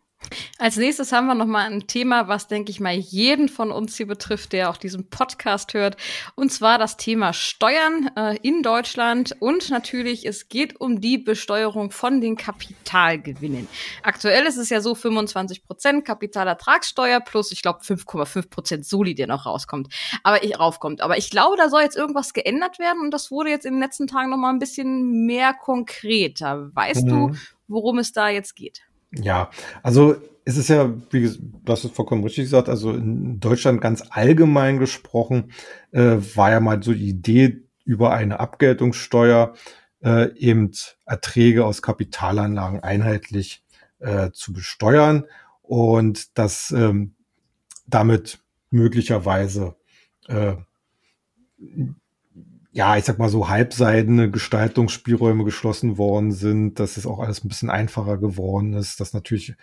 Als 0.58 0.78
nächstes 0.78 1.12
haben 1.12 1.28
wir 1.28 1.36
noch 1.36 1.46
mal 1.46 1.70
ein 1.70 1.88
Thema, 1.88 2.28
was 2.28 2.48
denke 2.48 2.72
ich 2.72 2.80
mal 2.80 2.94
jeden 2.94 3.50
von 3.50 3.72
uns 3.72 3.98
hier 3.98 4.08
betrifft, 4.08 4.54
der 4.54 4.70
auch 4.70 4.78
diesen 4.78 5.10
Podcast 5.10 5.74
hört, 5.74 5.98
und 6.36 6.52
zwar 6.52 6.78
das 6.78 6.98
Thema 6.98 7.34
Steuern 7.34 8.10
äh, 8.16 8.38
in 8.42 8.64
Deutschland 8.64 9.36
und 9.40 9.70
natürlich 9.70 10.26
es 10.26 10.48
geht 10.50 10.80
um 10.80 11.02
die 11.02 11.18
Besteuerung 11.18 11.92
von 11.92 12.22
den 12.22 12.38
Kapitalgewinnen. 12.38 13.68
Aktuell 14.04 14.46
ist 14.46 14.58
es 14.58 14.70
ja 14.70 14.82
so 14.82 14.96
25 14.96 15.66
Prozent 15.66 16.06
Kapitalertragssteuer 16.06 17.20
plus 17.20 17.52
ich 17.52 17.62
glaube 17.62 17.80
5,5 17.80 18.50
Prozent 18.50 18.86
Soli, 18.86 19.16
der 19.16 19.28
noch 19.28 19.46
rauskommt, 19.46 19.90
aber 20.24 20.44
ich 20.44 20.60
raufkommt. 20.60 21.02
Aber 21.02 21.18
ich 21.18 21.30
glaube, 21.30 21.58
da 21.58 21.70
soll 21.70 21.82
jetzt 21.82 21.98
irgendwas 21.98 22.34
geändert 22.34 22.80
werden 22.80 23.02
und 23.02 23.12
das 23.12 23.32
wurde 23.32 23.50
jetzt 23.50 23.66
in 23.66 23.74
den 23.74 23.82
letzten 23.82 24.08
Tagen 24.08 24.30
noch 24.30 24.38
mal 24.38 24.52
ein 24.52 24.60
bisschen 24.60 25.26
mehr 25.26 25.54
konkreter. 25.54 26.74
Weißt 26.74 27.06
mhm. 27.06 27.10
du, 27.10 27.36
worum 27.68 28.00
es 28.00 28.12
da 28.12 28.30
jetzt 28.30 28.56
geht? 28.56 28.84
Ja, 29.16 29.52
also 29.84 30.16
es 30.46 30.58
ist 30.58 30.70
ja, 30.70 30.94
wie 31.12 31.30
du 31.30 31.72
hast 31.72 31.86
es 31.86 31.92
vollkommen 31.92 32.24
richtig 32.24 32.46
gesagt, 32.46 32.70
also 32.70 32.92
in 32.94 33.40
Deutschland 33.40 33.82
ganz 33.82 34.04
allgemein 34.10 34.80
gesprochen, 34.80 35.52
äh, 35.92 36.18
war 36.36 36.52
ja 36.52 36.60
mal 36.60 36.82
so 36.84 36.94
die 36.94 37.10
Idee 37.10 37.64
über 37.86 38.14
eine 38.14 38.40
Abgeltungssteuer, 38.40 39.54
äh, 40.04 40.36
eben 40.38 40.72
Erträge 41.06 41.66
aus 41.66 41.82
Kapitalanlagen 41.82 42.82
einheitlich 42.82 43.64
äh, 44.00 44.32
zu 44.32 44.52
besteuern 44.52 45.26
und 45.62 46.38
dass 46.38 46.72
ähm, 46.72 47.16
damit 47.88 48.40
möglicherweise 48.70 49.76
äh, 50.28 50.56
ja, 52.74 52.98
ich 52.98 53.06
sag 53.06 53.20
mal 53.20 53.30
so 53.30 53.50
halbseidene 53.50 54.32
Gestaltungsspielräume 54.32 55.44
geschlossen 55.44 55.98
worden 56.00 56.32
sind, 56.32 56.80
dass 56.80 56.98
es 56.98 57.06
auch 57.06 57.20
alles 57.20 57.44
ein 57.44 57.48
bisschen 57.48 57.70
einfacher 57.70 58.18
geworden 58.18 58.74
ist, 58.74 59.00
dass 59.00 59.14
natürlich 59.14 59.54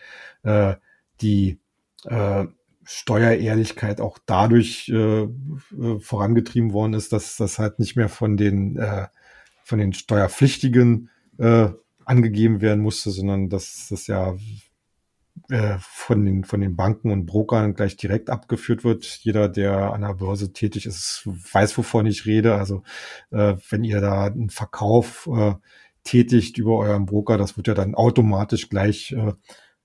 äh, 0.45 0.75
die 1.21 1.59
äh, 2.05 2.47
Steuerehrlichkeit 2.85 4.01
auch 4.01 4.19
dadurch 4.27 4.89
äh, 4.89 5.23
äh, 5.23 5.29
vorangetrieben 6.01 6.73
worden 6.73 6.95
ist, 6.95 7.13
dass 7.13 7.37
das 7.37 7.59
halt 7.59 7.81
nicht 7.81 7.97
mehr 7.97 8.09
von 8.09 8.37
den 8.37 8.77
äh, 8.77 9.09
von 9.65 9.79
den 9.81 9.93
Steuerpflichtigen 9.93 11.11
äh, 11.39 11.69
angegeben 12.05 12.61
werden 12.61 12.81
musste, 12.81 13.11
sondern 13.11 13.49
dass 13.49 13.89
das 13.91 14.07
ja 14.07 14.37
äh, 15.51 15.79
von 15.81 16.25
den, 16.25 16.45
von 16.45 16.61
den 16.61 16.77
Banken 16.77 17.11
und 17.11 17.27
Brokern 17.27 17.75
gleich 17.75 17.97
direkt 17.97 18.31
abgeführt 18.31 18.85
wird. 18.85 19.05
Jeder, 19.05 19.49
der 19.49 19.93
an 19.93 20.03
der 20.03 20.15
Börse 20.15 20.53
tätig 20.53 20.87
ist, 20.87 21.23
weiß, 21.27 21.77
wovon 21.77 22.07
ich 22.07 22.27
rede. 22.27 22.55
Also 22.55 22.83
äh, 23.31 23.57
wenn 23.69 23.85
ihr 23.85 24.01
da 24.01 24.27
einen 24.27 24.51
Verkauf 24.51 25.29
äh, 25.33 25.55
tätigt 26.05 26.59
über 26.59 26.79
euren 26.79 27.07
Broker, 27.07 27.37
das 27.37 27.57
wird 27.57 27.67
ja 27.67 27.75
dann 27.75 27.95
automatisch 27.95 28.69
gleich 28.69 29.13
äh, 29.13 29.33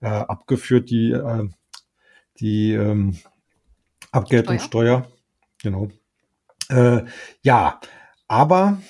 äh, 0.02 0.08
abgeführt, 0.08 0.90
die, 0.90 1.12
äh, 1.12 1.50
die 2.40 2.74
ähm, 2.74 3.18
Abgeltungssteuer. 4.12 5.08
Genau. 5.62 5.90
Äh, 6.70 7.04
ja, 7.42 7.80
aber 8.28 8.82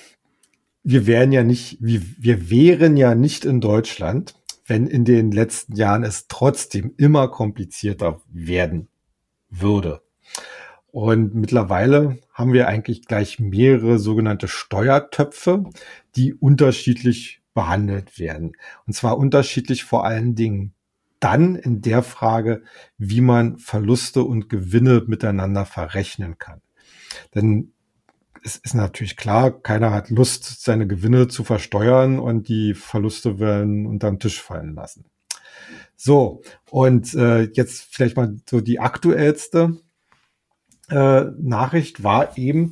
wir 0.82 1.06
wären 1.06 1.32
ja 1.32 1.42
nicht, 1.42 1.78
wir, 1.80 2.02
wir 2.18 2.50
wären 2.50 2.96
ja 2.96 3.14
nicht 3.14 3.44
in 3.44 3.60
Deutschland, 3.60 4.34
wenn 4.66 4.86
in 4.86 5.04
den 5.04 5.30
letzten 5.30 5.76
Jahren 5.76 6.02
es 6.02 6.26
trotzdem 6.28 6.94
immer 6.96 7.28
komplizierter 7.28 8.20
werden 8.28 8.88
würde. 9.48 10.02
Und 10.90 11.34
mittlerweile 11.34 12.18
haben 12.32 12.52
wir 12.52 12.68
eigentlich 12.68 13.06
gleich 13.06 13.38
mehrere 13.38 13.98
sogenannte 13.98 14.48
Steuertöpfe, 14.48 15.64
die 16.16 16.34
unterschiedlich 16.34 17.42
behandelt 17.54 18.18
werden. 18.18 18.52
Und 18.86 18.94
zwar 18.94 19.18
unterschiedlich 19.18 19.84
vor 19.84 20.04
allen 20.04 20.34
Dingen 20.34 20.74
dann 21.20 21.54
in 21.56 21.80
der 21.80 22.02
Frage, 22.02 22.62
wie 22.98 23.20
man 23.20 23.58
Verluste 23.58 24.22
und 24.22 24.48
Gewinne 24.48 25.04
miteinander 25.06 25.64
verrechnen 25.64 26.38
kann. 26.38 26.60
Denn 27.34 27.72
es 28.46 28.56
ist 28.58 28.74
natürlich 28.74 29.16
klar, 29.16 29.50
keiner 29.50 29.90
hat 29.90 30.08
Lust, 30.08 30.62
seine 30.62 30.86
Gewinne 30.86 31.26
zu 31.26 31.42
versteuern 31.42 32.20
und 32.20 32.48
die 32.48 32.74
Verluste 32.74 33.40
werden 33.40 33.86
unterm 33.86 34.20
Tisch 34.20 34.40
fallen 34.40 34.74
lassen. 34.76 35.06
So, 35.96 36.42
und 36.70 37.12
äh, 37.14 37.42
jetzt 37.42 37.88
vielleicht 37.90 38.16
mal 38.16 38.36
so 38.48 38.60
die 38.60 38.78
aktuellste 38.78 39.78
äh, 40.90 41.24
Nachricht 41.40 42.04
war 42.04 42.38
eben, 42.38 42.70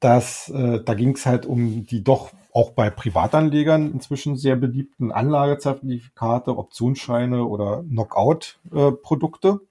dass 0.00 0.48
äh, 0.48 0.82
da 0.82 0.94
ging 0.94 1.14
es 1.14 1.26
halt 1.26 1.44
um 1.44 1.84
die 1.84 2.02
doch 2.02 2.32
auch 2.54 2.70
bei 2.70 2.88
Privatanlegern 2.88 3.92
inzwischen 3.92 4.36
sehr 4.36 4.56
beliebten 4.56 5.12
Anlagezertifikate, 5.12 6.56
Optionsscheine 6.56 7.44
oder 7.44 7.82
Knockout-Produkte, 7.82 9.60
äh, 9.60 9.66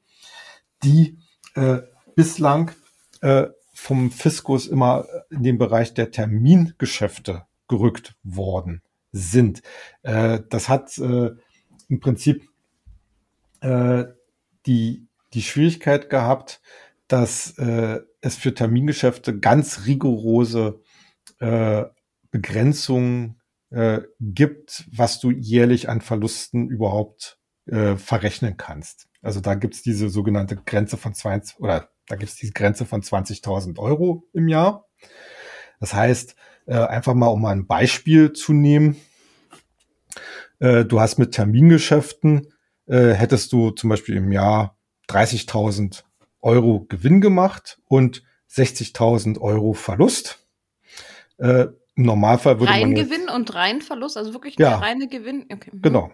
die 0.84 1.18
äh, 1.56 1.80
bislang 2.16 2.72
äh, 3.22 3.48
vom 3.82 4.12
Fiskus 4.12 4.68
immer 4.68 5.08
in 5.32 5.42
den 5.42 5.58
Bereich 5.58 5.96
der 5.96 6.12
Termingeschäfte 6.12 7.48
gerückt 7.68 8.16
worden 8.22 8.84
sind. 9.12 9.64
Äh, 10.04 10.42
das 10.50 10.70
hat 10.70 10.96
äh, 11.00 11.32
im 11.88 12.00
Prinzip 12.00 12.48
äh, 13.62 14.04
die, 14.68 15.08
die 15.34 15.42
Schwierigkeit 15.42 16.12
gehabt, 16.12 16.62
dass 17.08 17.56
es 17.58 18.38
für 18.38 18.54
Termingeschäfte 18.54 19.38
ganz 19.38 19.86
rigorose 19.86 20.80
Begrenzungen 22.32 23.42
gibt, 24.22 24.86
was 24.94 25.20
du 25.20 25.30
jährlich 25.32 25.90
an 25.90 26.00
Verlusten 26.00 26.70
überhaupt 26.70 27.38
verrechnen 27.66 28.56
kannst. 28.56 29.10
Also 29.22 29.42
da 29.42 29.56
gibt's 29.56 29.82
diese 29.82 30.08
sogenannte 30.08 30.56
Grenze 30.56 30.96
von 30.96 31.14
20 31.14 31.60
oder 31.60 31.90
da 32.12 32.18
gibt 32.18 32.30
es 32.30 32.36
die 32.36 32.52
Grenze 32.52 32.86
von 32.86 33.02
20.000 33.02 33.80
Euro 33.80 34.28
im 34.34 34.50
Jahr. 34.50 34.86
Das 35.80 35.94
heißt, 35.94 36.36
äh, 36.66 36.76
einfach 36.76 37.14
mal 37.14 37.28
um 37.28 37.42
mal 37.42 37.52
ein 37.52 37.68
Beispiel 37.68 38.34
zu 38.34 38.52
nehmen. 38.52 38.98
Äh, 40.60 40.84
du 40.84 41.00
hast 41.00 41.20
mit 41.20 41.32
Termingeschäften, 41.32 42.54
äh, 42.88 43.14
hättest 43.14 43.54
du 43.54 43.72
zum 43.72 43.90
Beispiel 43.90 44.18
im 44.18 44.34
Jahr 44.34 44.78
30.000 45.08 46.04
Euro 46.42 46.86
Gewinn 46.90 47.22
gemacht 47.22 47.80
und 47.88 48.24
60.000 48.50 49.40
Euro 49.40 49.72
Verlust. 49.72 50.46
Äh, 51.38 51.68
Im 51.96 52.04
Normalfall 52.04 52.60
würde 52.60 52.74
rein 52.74 52.90
man. 52.90 52.98
Rein 52.98 53.08
Gewinn 53.08 53.30
und 53.30 53.56
rein 53.56 53.82
Verlust, 53.82 54.18
also 54.18 54.34
wirklich 54.34 54.58
ja, 54.60 54.80
reine 54.80 55.08
Gewinn. 55.08 55.46
Okay. 55.50 55.72
Genau. 55.76 56.12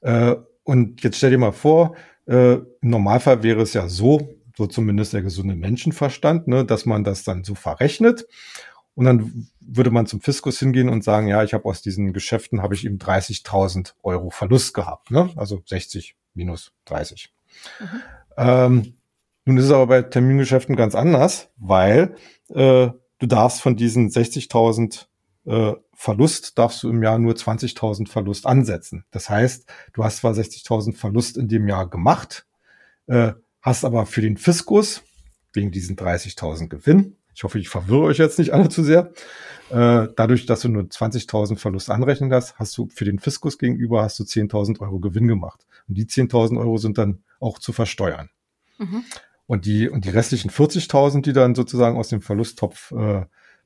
Äh, 0.00 0.34
und 0.64 1.04
jetzt 1.04 1.18
stell 1.18 1.30
dir 1.30 1.38
mal 1.38 1.52
vor, 1.52 1.94
äh, 2.26 2.54
im 2.54 2.66
Normalfall 2.80 3.44
wäre 3.44 3.62
es 3.62 3.74
ja 3.74 3.88
so, 3.88 4.39
so 4.60 4.66
zumindest 4.66 5.14
der 5.14 5.22
gesunde 5.22 5.56
Menschenverstand, 5.56 6.46
ne, 6.46 6.66
dass 6.66 6.84
man 6.84 7.02
das 7.02 7.24
dann 7.24 7.44
so 7.44 7.54
verrechnet. 7.54 8.26
Und 8.94 9.06
dann 9.06 9.48
würde 9.58 9.90
man 9.90 10.04
zum 10.04 10.20
Fiskus 10.20 10.58
hingehen 10.58 10.90
und 10.90 11.02
sagen, 11.02 11.28
ja, 11.28 11.42
ich 11.42 11.54
habe 11.54 11.64
aus 11.64 11.80
diesen 11.80 12.12
Geschäften 12.12 12.60
habe 12.60 12.74
ich 12.74 12.84
eben 12.84 12.98
30.000 12.98 13.94
Euro 14.02 14.28
Verlust 14.28 14.74
gehabt, 14.74 15.10
ne? 15.10 15.30
also 15.36 15.62
60 15.64 16.14
minus 16.34 16.72
30. 16.84 17.32
Mhm. 17.80 17.86
Ähm, 18.36 18.94
nun 19.46 19.56
ist 19.56 19.64
es 19.64 19.70
aber 19.70 19.86
bei 19.86 20.02
Termingeschäften 20.02 20.76
ganz 20.76 20.94
anders, 20.94 21.48
weil 21.56 22.16
äh, 22.50 22.90
du 23.18 23.26
darfst 23.26 23.62
von 23.62 23.76
diesen 23.76 24.10
60.000 24.10 25.06
äh, 25.46 25.72
Verlust, 25.94 26.58
darfst 26.58 26.82
du 26.82 26.90
im 26.90 27.02
Jahr 27.02 27.18
nur 27.18 27.32
20.000 27.32 28.08
Verlust 28.08 28.44
ansetzen. 28.44 29.06
Das 29.10 29.30
heißt, 29.30 29.66
du 29.94 30.04
hast 30.04 30.18
zwar 30.18 30.34
60.000 30.34 30.96
Verlust 30.96 31.38
in 31.38 31.48
dem 31.48 31.66
Jahr 31.66 31.88
gemacht, 31.88 32.46
äh, 33.06 33.32
hast 33.60 33.84
aber 33.84 34.06
für 34.06 34.20
den 34.20 34.36
Fiskus, 34.36 35.02
wegen 35.52 35.70
diesen 35.70 35.96
30.000 35.96 36.68
Gewinn, 36.68 37.16
ich 37.34 37.44
hoffe, 37.44 37.58
ich 37.58 37.68
verwirre 37.68 38.02
euch 38.02 38.18
jetzt 38.18 38.38
nicht 38.38 38.52
alle 38.52 38.68
zu 38.68 38.82
sehr, 38.82 39.12
äh, 39.70 40.08
dadurch, 40.16 40.46
dass 40.46 40.60
du 40.60 40.68
nur 40.68 40.82
20.000 40.84 41.56
Verlust 41.56 41.90
anrechnen 41.90 42.32
hast, 42.32 42.58
hast 42.58 42.76
du 42.76 42.88
für 42.92 43.04
den 43.04 43.18
Fiskus 43.18 43.56
gegenüber 43.56 44.02
hast 44.02 44.18
du 44.18 44.24
10.000 44.24 44.80
Euro 44.80 44.98
Gewinn 44.98 45.28
gemacht. 45.28 45.64
Und 45.88 45.96
die 45.96 46.06
10.000 46.06 46.58
Euro 46.58 46.76
sind 46.76 46.98
dann 46.98 47.22
auch 47.38 47.58
zu 47.58 47.72
versteuern. 47.72 48.30
Mhm. 48.78 49.04
Und 49.46 49.64
die, 49.64 49.88
und 49.88 50.04
die 50.04 50.10
restlichen 50.10 50.50
40.000, 50.50 51.22
die 51.22 51.32
dann 51.32 51.54
sozusagen 51.54 51.96
aus 51.96 52.08
dem 52.08 52.20
Verlusttopf 52.20 52.92
äh, 52.92 53.24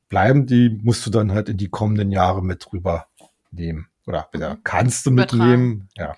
bleiben, 0.08 0.46
die 0.46 0.78
musst 0.82 1.04
du 1.06 1.10
dann 1.10 1.32
halt 1.32 1.48
in 1.48 1.56
die 1.56 1.68
kommenden 1.68 2.10
Jahre 2.10 2.42
mit 2.42 2.72
rübernehmen. 2.72 3.88
Oder 4.06 4.28
mhm. 4.34 4.58
kannst 4.64 5.06
du 5.06 5.10
mitnehmen. 5.10 5.88
Ja. 5.96 6.14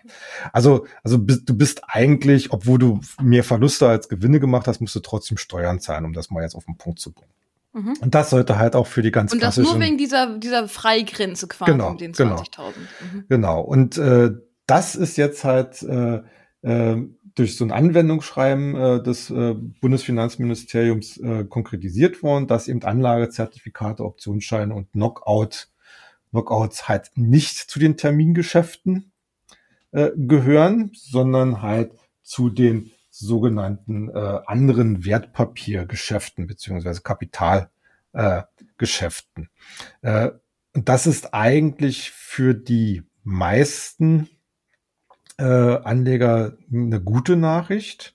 Also, 0.53 0.87
also 1.05 1.19
bist, 1.19 1.49
du 1.49 1.57
bist 1.57 1.83
eigentlich, 1.87 2.53
obwohl 2.53 2.79
du 2.79 3.01
mehr 3.23 3.45
Verluste 3.45 3.89
als 3.89 4.09
Gewinne 4.09 4.41
gemacht 4.41 4.67
hast, 4.67 4.81
musst 4.81 4.97
du 4.97 5.01
trotzdem 5.01 5.39
Steuern 5.39 5.79
zahlen, 5.79 6.05
um 6.05 6.13
das 6.13 6.31
mal 6.31 6.43
jetzt 6.43 6.57
auf 6.57 6.65
den 6.65 6.77
Punkt 6.77 6.99
zu 6.99 7.13
bringen. 7.13 7.31
Mhm. 7.73 7.95
Und 8.01 8.15
das 8.15 8.31
sollte 8.31 8.59
halt 8.59 8.75
auch 8.75 8.87
für 8.87 9.03
die 9.03 9.13
ganz 9.13 9.33
Und 9.33 9.43
das 9.43 9.57
nur 9.57 9.79
wegen 9.79 9.99
dieser, 9.99 10.39
dieser 10.39 10.67
Freigrenze 10.67 11.47
quasi, 11.47 11.73
genau, 11.73 11.91
um 11.91 11.99
den 11.99 12.13
20.000. 12.13 12.17
Genau. 12.57 12.73
Mhm. 13.13 13.25
genau. 13.29 13.61
Und 13.61 13.99
äh, 13.99 14.31
das 14.67 14.97
ist 14.97 15.17
jetzt 15.17 15.45
halt 15.45 15.83
äh, 15.83 16.23
äh, 16.63 17.07
durch 17.37 17.57
so 17.57 17.65
ein 17.65 17.71
Anwendungsschreiben 17.71 18.75
äh, 18.75 19.03
des 19.03 19.31
äh, 19.31 19.55
Bundesfinanzministeriums 19.55 21.19
äh, 21.19 21.45
konkretisiert 21.45 22.23
worden, 22.23 22.47
dass 22.47 22.67
eben 22.67 22.83
Anlagezertifikate, 22.83 24.05
Optionsscheine 24.05 24.75
und 24.75 24.91
Knockout, 24.93 25.69
Knockouts 26.31 26.89
halt 26.89 27.11
nicht 27.15 27.57
zu 27.57 27.79
den 27.79 27.97
Termingeschäften 27.97 29.13
äh, 29.93 30.11
gehören, 30.17 30.91
sondern 30.95 31.63
halt 31.63 31.93
zu 32.23 32.51
den 32.51 32.91
sogenannten 33.11 34.11
äh, 34.11 34.41
anderen 34.47 35.05
Wertpapiergeschäften 35.05 36.47
beziehungsweise 36.47 37.01
Kapitalgeschäften. 37.01 39.49
Äh, 40.03 40.27
äh, 40.27 40.33
und 40.75 40.89
das 40.91 41.07
ist 41.07 41.33
eigentlich 41.33 42.11
für 42.11 42.53
die 42.53 43.05
meisten 43.25 44.29
äh, 45.39 45.45
Anleger 45.45 46.59
eine 46.71 47.01
gute 47.01 47.37
Nachricht. 47.37 48.15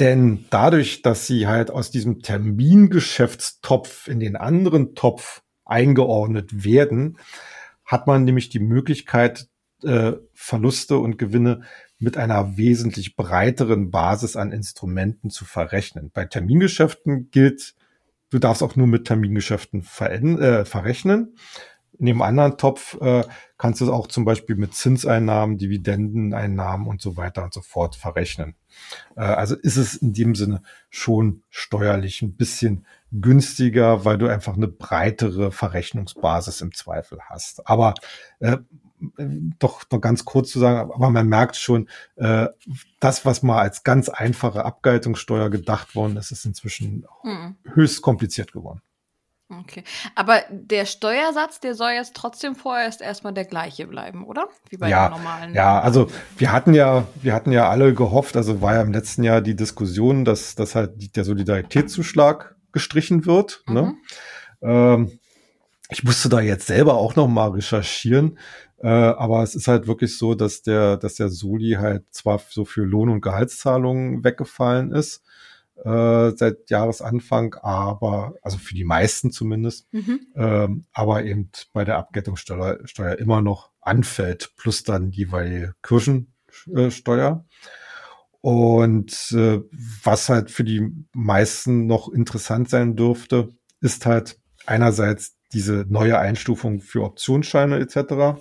Denn 0.00 0.46
dadurch, 0.50 1.02
dass 1.02 1.26
sie 1.26 1.46
halt 1.46 1.70
aus 1.70 1.90
diesem 1.90 2.22
Termingeschäftstopf 2.22 4.08
in 4.08 4.18
den 4.18 4.34
anderen 4.34 4.94
Topf 4.94 5.42
eingeordnet 5.70 6.64
werden, 6.64 7.18
hat 7.84 8.06
man 8.06 8.24
nämlich 8.24 8.48
die 8.48 8.60
Möglichkeit, 8.60 9.48
äh, 9.82 10.12
Verluste 10.34 10.98
und 10.98 11.18
Gewinne 11.18 11.62
mit 11.98 12.16
einer 12.16 12.56
wesentlich 12.56 13.16
breiteren 13.16 13.90
Basis 13.90 14.36
an 14.36 14.52
Instrumenten 14.52 15.30
zu 15.30 15.44
verrechnen. 15.44 16.10
Bei 16.12 16.24
Termingeschäften 16.24 17.30
gilt, 17.30 17.74
du 18.30 18.38
darfst 18.38 18.62
auch 18.62 18.76
nur 18.76 18.86
mit 18.86 19.06
Termingeschäften 19.06 19.80
äh, 19.80 20.64
verrechnen. 20.64 21.34
In 21.98 22.06
dem 22.06 22.22
anderen 22.22 22.56
Topf 22.56 22.98
äh, 23.02 23.24
kannst 23.58 23.82
du 23.82 23.84
es 23.84 23.90
auch 23.90 24.06
zum 24.06 24.24
Beispiel 24.24 24.56
mit 24.56 24.74
Zinseinnahmen, 24.74 25.58
Dividendeneinnahmen 25.58 26.86
und 26.86 27.02
so 27.02 27.18
weiter 27.18 27.44
und 27.44 27.52
so 27.52 27.60
fort 27.60 27.94
verrechnen. 27.94 28.54
Äh, 29.16 29.20
also 29.20 29.54
ist 29.54 29.76
es 29.76 29.96
in 29.96 30.14
dem 30.14 30.34
Sinne 30.34 30.62
schon 30.88 31.42
steuerlich 31.50 32.22
ein 32.22 32.36
bisschen 32.36 32.86
günstiger, 33.12 34.04
weil 34.04 34.18
du 34.18 34.28
einfach 34.28 34.54
eine 34.56 34.68
breitere 34.68 35.50
Verrechnungsbasis 35.50 36.60
im 36.60 36.74
Zweifel 36.74 37.18
hast. 37.28 37.66
Aber 37.66 37.94
äh, 38.38 38.58
doch 39.58 39.82
noch 39.90 40.00
ganz 40.00 40.24
kurz 40.24 40.50
zu 40.50 40.58
sagen, 40.58 40.90
aber 40.92 41.10
man 41.10 41.26
merkt 41.26 41.56
schon, 41.56 41.88
äh, 42.16 42.48
das, 43.00 43.24
was 43.24 43.42
mal 43.42 43.60
als 43.60 43.82
ganz 43.82 44.08
einfache 44.08 44.64
Abgeltungssteuer 44.64 45.50
gedacht 45.50 45.94
worden 45.94 46.16
ist, 46.16 46.30
ist 46.30 46.44
inzwischen 46.44 47.06
hm. 47.22 47.56
höchst 47.72 48.02
kompliziert 48.02 48.52
geworden. 48.52 48.82
Okay. 49.58 49.82
Aber 50.14 50.42
der 50.48 50.86
Steuersatz, 50.86 51.58
der 51.58 51.74
soll 51.74 51.90
jetzt 51.90 52.14
trotzdem 52.14 52.54
vorerst 52.54 53.00
erstmal 53.00 53.34
der 53.34 53.44
gleiche 53.46 53.86
bleiben, 53.88 54.24
oder? 54.24 54.48
Wie 54.68 54.76
bei 54.76 54.88
ja, 54.88 55.08
den 55.08 55.18
normalen. 55.18 55.54
Ja, 55.54 55.80
also 55.80 56.08
wir 56.38 56.52
hatten 56.52 56.72
ja, 56.72 57.08
wir 57.20 57.34
hatten 57.34 57.50
ja 57.50 57.68
alle 57.68 57.92
gehofft, 57.92 58.36
also 58.36 58.62
war 58.62 58.74
ja 58.74 58.82
im 58.82 58.92
letzten 58.92 59.24
Jahr 59.24 59.40
die 59.40 59.56
Diskussion, 59.56 60.24
dass, 60.24 60.54
dass 60.54 60.76
halt 60.76 61.16
der 61.16 61.24
Solidaritätszuschlag 61.24 62.54
gestrichen 62.72 63.26
wird. 63.26 63.62
Ne? 63.66 63.82
Mhm. 63.82 64.68
Ne? 64.68 64.72
Ähm, 64.72 65.18
ich 65.90 66.04
musste 66.04 66.28
da 66.28 66.40
jetzt 66.40 66.66
selber 66.66 66.94
auch 66.94 67.16
noch 67.16 67.28
mal 67.28 67.50
recherchieren, 67.50 68.38
äh, 68.78 68.88
aber 68.88 69.42
es 69.42 69.54
ist 69.54 69.68
halt 69.68 69.86
wirklich 69.86 70.16
so, 70.16 70.34
dass 70.34 70.62
der, 70.62 70.96
dass 70.96 71.16
der 71.16 71.28
Soli 71.28 71.72
halt 71.72 72.04
zwar 72.12 72.40
so 72.48 72.64
für 72.64 72.84
Lohn- 72.84 73.08
und 73.10 73.20
Gehaltszahlungen 73.20 74.24
weggefallen 74.24 74.92
ist, 74.92 75.22
äh, 75.84 76.30
seit 76.36 76.70
Jahresanfang, 76.70 77.54
aber, 77.54 78.34
also 78.42 78.58
für 78.58 78.74
die 78.74 78.84
meisten 78.84 79.32
zumindest, 79.32 79.92
mhm. 79.92 80.20
ähm, 80.36 80.84
aber 80.92 81.24
eben 81.24 81.50
bei 81.72 81.84
der 81.84 81.98
Abgeltungssteuer 81.98 82.78
Steuer 82.84 83.18
immer 83.18 83.42
noch 83.42 83.70
anfällt, 83.80 84.52
plus 84.56 84.84
dann 84.84 85.10
jeweilige 85.10 85.74
Kirchensteuer. 85.82 87.44
Und 88.40 89.32
äh, 89.32 89.60
was 90.02 90.28
halt 90.28 90.50
für 90.50 90.64
die 90.64 90.88
meisten 91.12 91.86
noch 91.86 92.08
interessant 92.08 92.70
sein 92.70 92.96
dürfte, 92.96 93.48
ist 93.80 94.06
halt 94.06 94.38
einerseits 94.66 95.36
diese 95.52 95.84
neue 95.88 96.18
Einstufung 96.18 96.80
für 96.80 97.02
Optionsscheine 97.02 97.78
etc. 97.78 98.40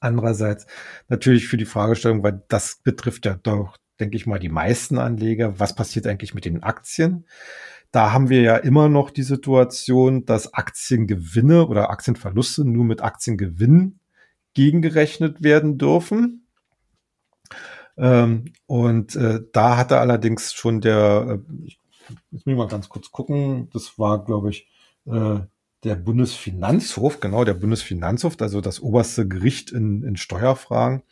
Andererseits 0.00 0.66
natürlich 1.08 1.48
für 1.48 1.56
die 1.56 1.64
Fragestellung, 1.64 2.22
weil 2.22 2.42
das 2.48 2.80
betrifft 2.82 3.26
ja 3.26 3.34
doch, 3.34 3.76
denke 3.98 4.16
ich 4.16 4.26
mal, 4.26 4.38
die 4.38 4.48
meisten 4.48 4.98
Anleger. 4.98 5.58
Was 5.58 5.74
passiert 5.74 6.06
eigentlich 6.06 6.34
mit 6.34 6.44
den 6.44 6.62
Aktien? 6.62 7.26
Da 7.90 8.12
haben 8.12 8.28
wir 8.28 8.42
ja 8.42 8.56
immer 8.56 8.88
noch 8.88 9.10
die 9.10 9.22
Situation, 9.22 10.26
dass 10.26 10.52
Aktiengewinne 10.52 11.66
oder 11.66 11.90
Aktienverluste 11.90 12.64
nur 12.64 12.84
mit 12.84 13.02
Aktiengewinnen 13.02 14.00
gegengerechnet 14.54 15.42
werden 15.42 15.78
dürfen. 15.78 16.45
Ähm, 17.96 18.52
und 18.66 19.16
äh, 19.16 19.40
da 19.52 19.76
hatte 19.76 19.98
allerdings 19.98 20.52
schon 20.52 20.80
der, 20.80 21.40
äh, 21.48 21.64
ich, 21.64 21.80
muss 22.30 22.42
ich 22.44 22.56
mal 22.56 22.68
ganz 22.68 22.88
kurz 22.88 23.10
gucken, 23.10 23.68
das 23.72 23.98
war, 23.98 24.24
glaube 24.24 24.50
ich, 24.50 24.68
äh, 25.06 25.40
der 25.84 25.94
Bundesfinanzhof, 25.94 27.20
genau, 27.20 27.44
der 27.44 27.54
Bundesfinanzhof, 27.54 28.36
also 28.40 28.60
das 28.60 28.80
oberste 28.80 29.26
Gericht 29.28 29.70
in, 29.72 30.02
in 30.02 30.16
Steuerfragen, 30.16 31.02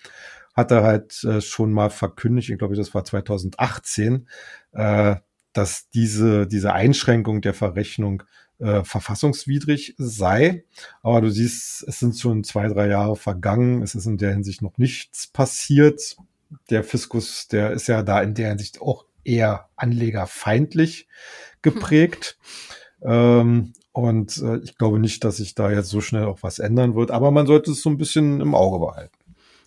hatte 0.54 0.82
halt 0.82 1.22
äh, 1.24 1.40
schon 1.40 1.72
mal 1.72 1.90
verkündigt, 1.90 2.50
ich 2.50 2.58
glaube, 2.58 2.76
das 2.76 2.94
war 2.94 3.04
2018, 3.04 4.28
äh, 4.72 5.16
dass 5.52 5.88
diese, 5.90 6.46
diese 6.46 6.72
Einschränkung 6.72 7.40
der 7.40 7.54
Verrechnung 7.54 8.24
äh, 8.58 8.84
verfassungswidrig 8.84 9.94
sei. 9.98 10.64
Aber 11.02 11.20
du 11.20 11.30
siehst, 11.30 11.84
es 11.86 12.00
sind 12.00 12.18
schon 12.18 12.44
zwei, 12.44 12.68
drei 12.68 12.88
Jahre 12.88 13.16
vergangen. 13.16 13.82
Es 13.82 13.94
ist 13.94 14.06
in 14.06 14.18
der 14.18 14.32
Hinsicht 14.32 14.62
noch 14.62 14.78
nichts 14.78 15.26
passiert. 15.28 16.16
Der 16.70 16.84
Fiskus, 16.84 17.48
der 17.48 17.72
ist 17.72 17.86
ja 17.86 18.02
da 18.02 18.20
in 18.20 18.34
der 18.34 18.48
Hinsicht 18.50 18.80
auch 18.80 19.06
eher 19.24 19.68
anlegerfeindlich 19.76 21.08
geprägt. 21.62 22.38
Hm. 23.00 23.10
Ähm, 23.10 23.72
und 23.92 24.38
äh, 24.38 24.58
ich 24.58 24.76
glaube 24.76 24.98
nicht, 24.98 25.22
dass 25.24 25.36
sich 25.36 25.54
da 25.54 25.70
jetzt 25.70 25.88
so 25.88 26.00
schnell 26.00 26.24
auch 26.24 26.42
was 26.42 26.58
ändern 26.58 26.94
wird, 26.94 27.10
aber 27.10 27.30
man 27.30 27.46
sollte 27.46 27.70
es 27.70 27.82
so 27.82 27.90
ein 27.90 27.98
bisschen 27.98 28.40
im 28.40 28.54
Auge 28.54 28.84
behalten. 28.84 29.16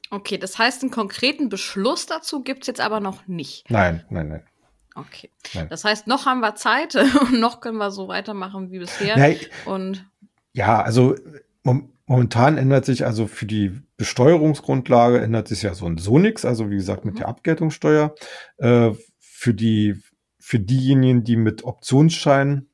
Okay, 0.10 0.38
das 0.38 0.58
heißt, 0.58 0.82
einen 0.84 0.92
konkreten 0.92 1.50
Beschluss 1.50 2.06
dazu 2.06 2.44
gibt 2.44 2.63
es 2.63 2.68
jetzt 2.68 2.82
aber 2.82 3.00
noch 3.00 3.28
nicht. 3.28 3.70
Nein, 3.70 4.06
nein, 4.10 4.30
nein. 4.30 4.44
Okay. 4.96 5.30
Nein. 5.54 5.68
Das 5.70 5.84
heißt, 5.84 6.08
noch 6.08 6.26
haben 6.26 6.40
wir 6.40 6.56
Zeit 6.56 6.96
und 7.22 7.40
noch 7.40 7.62
können 7.62 7.78
wir 7.78 7.92
so 7.92 8.08
weitermachen 8.08 8.72
wie 8.72 8.80
bisher. 8.80 9.18
Nein. 9.18 9.40
Und 9.66 10.06
ja, 10.54 10.82
also 10.82 11.16
momentan 12.08 12.58
ändert 12.58 12.86
sich 12.86 13.06
also 13.06 13.28
für 13.28 13.46
die 13.46 13.80
Besteuerungsgrundlage 13.98 15.20
ändert 15.20 15.48
sich 15.48 15.62
ja 15.62 15.74
so 15.74 15.86
und 15.86 16.02
so 16.02 16.17
nichts. 16.17 16.46
Also 16.46 16.70
wie 16.72 16.78
gesagt 16.78 17.06
mit 17.06 17.15
mhm. 17.15 17.20
der 17.20 17.28
Abgeltungssteuer. 17.28 18.15
Äh, 18.58 18.91
für 19.20 19.54
die 19.54 20.02
für 20.39 20.60
diejenigen, 20.60 21.26
die 21.26 21.36
mit 21.36 21.63
Optionsscheinen 21.65 22.70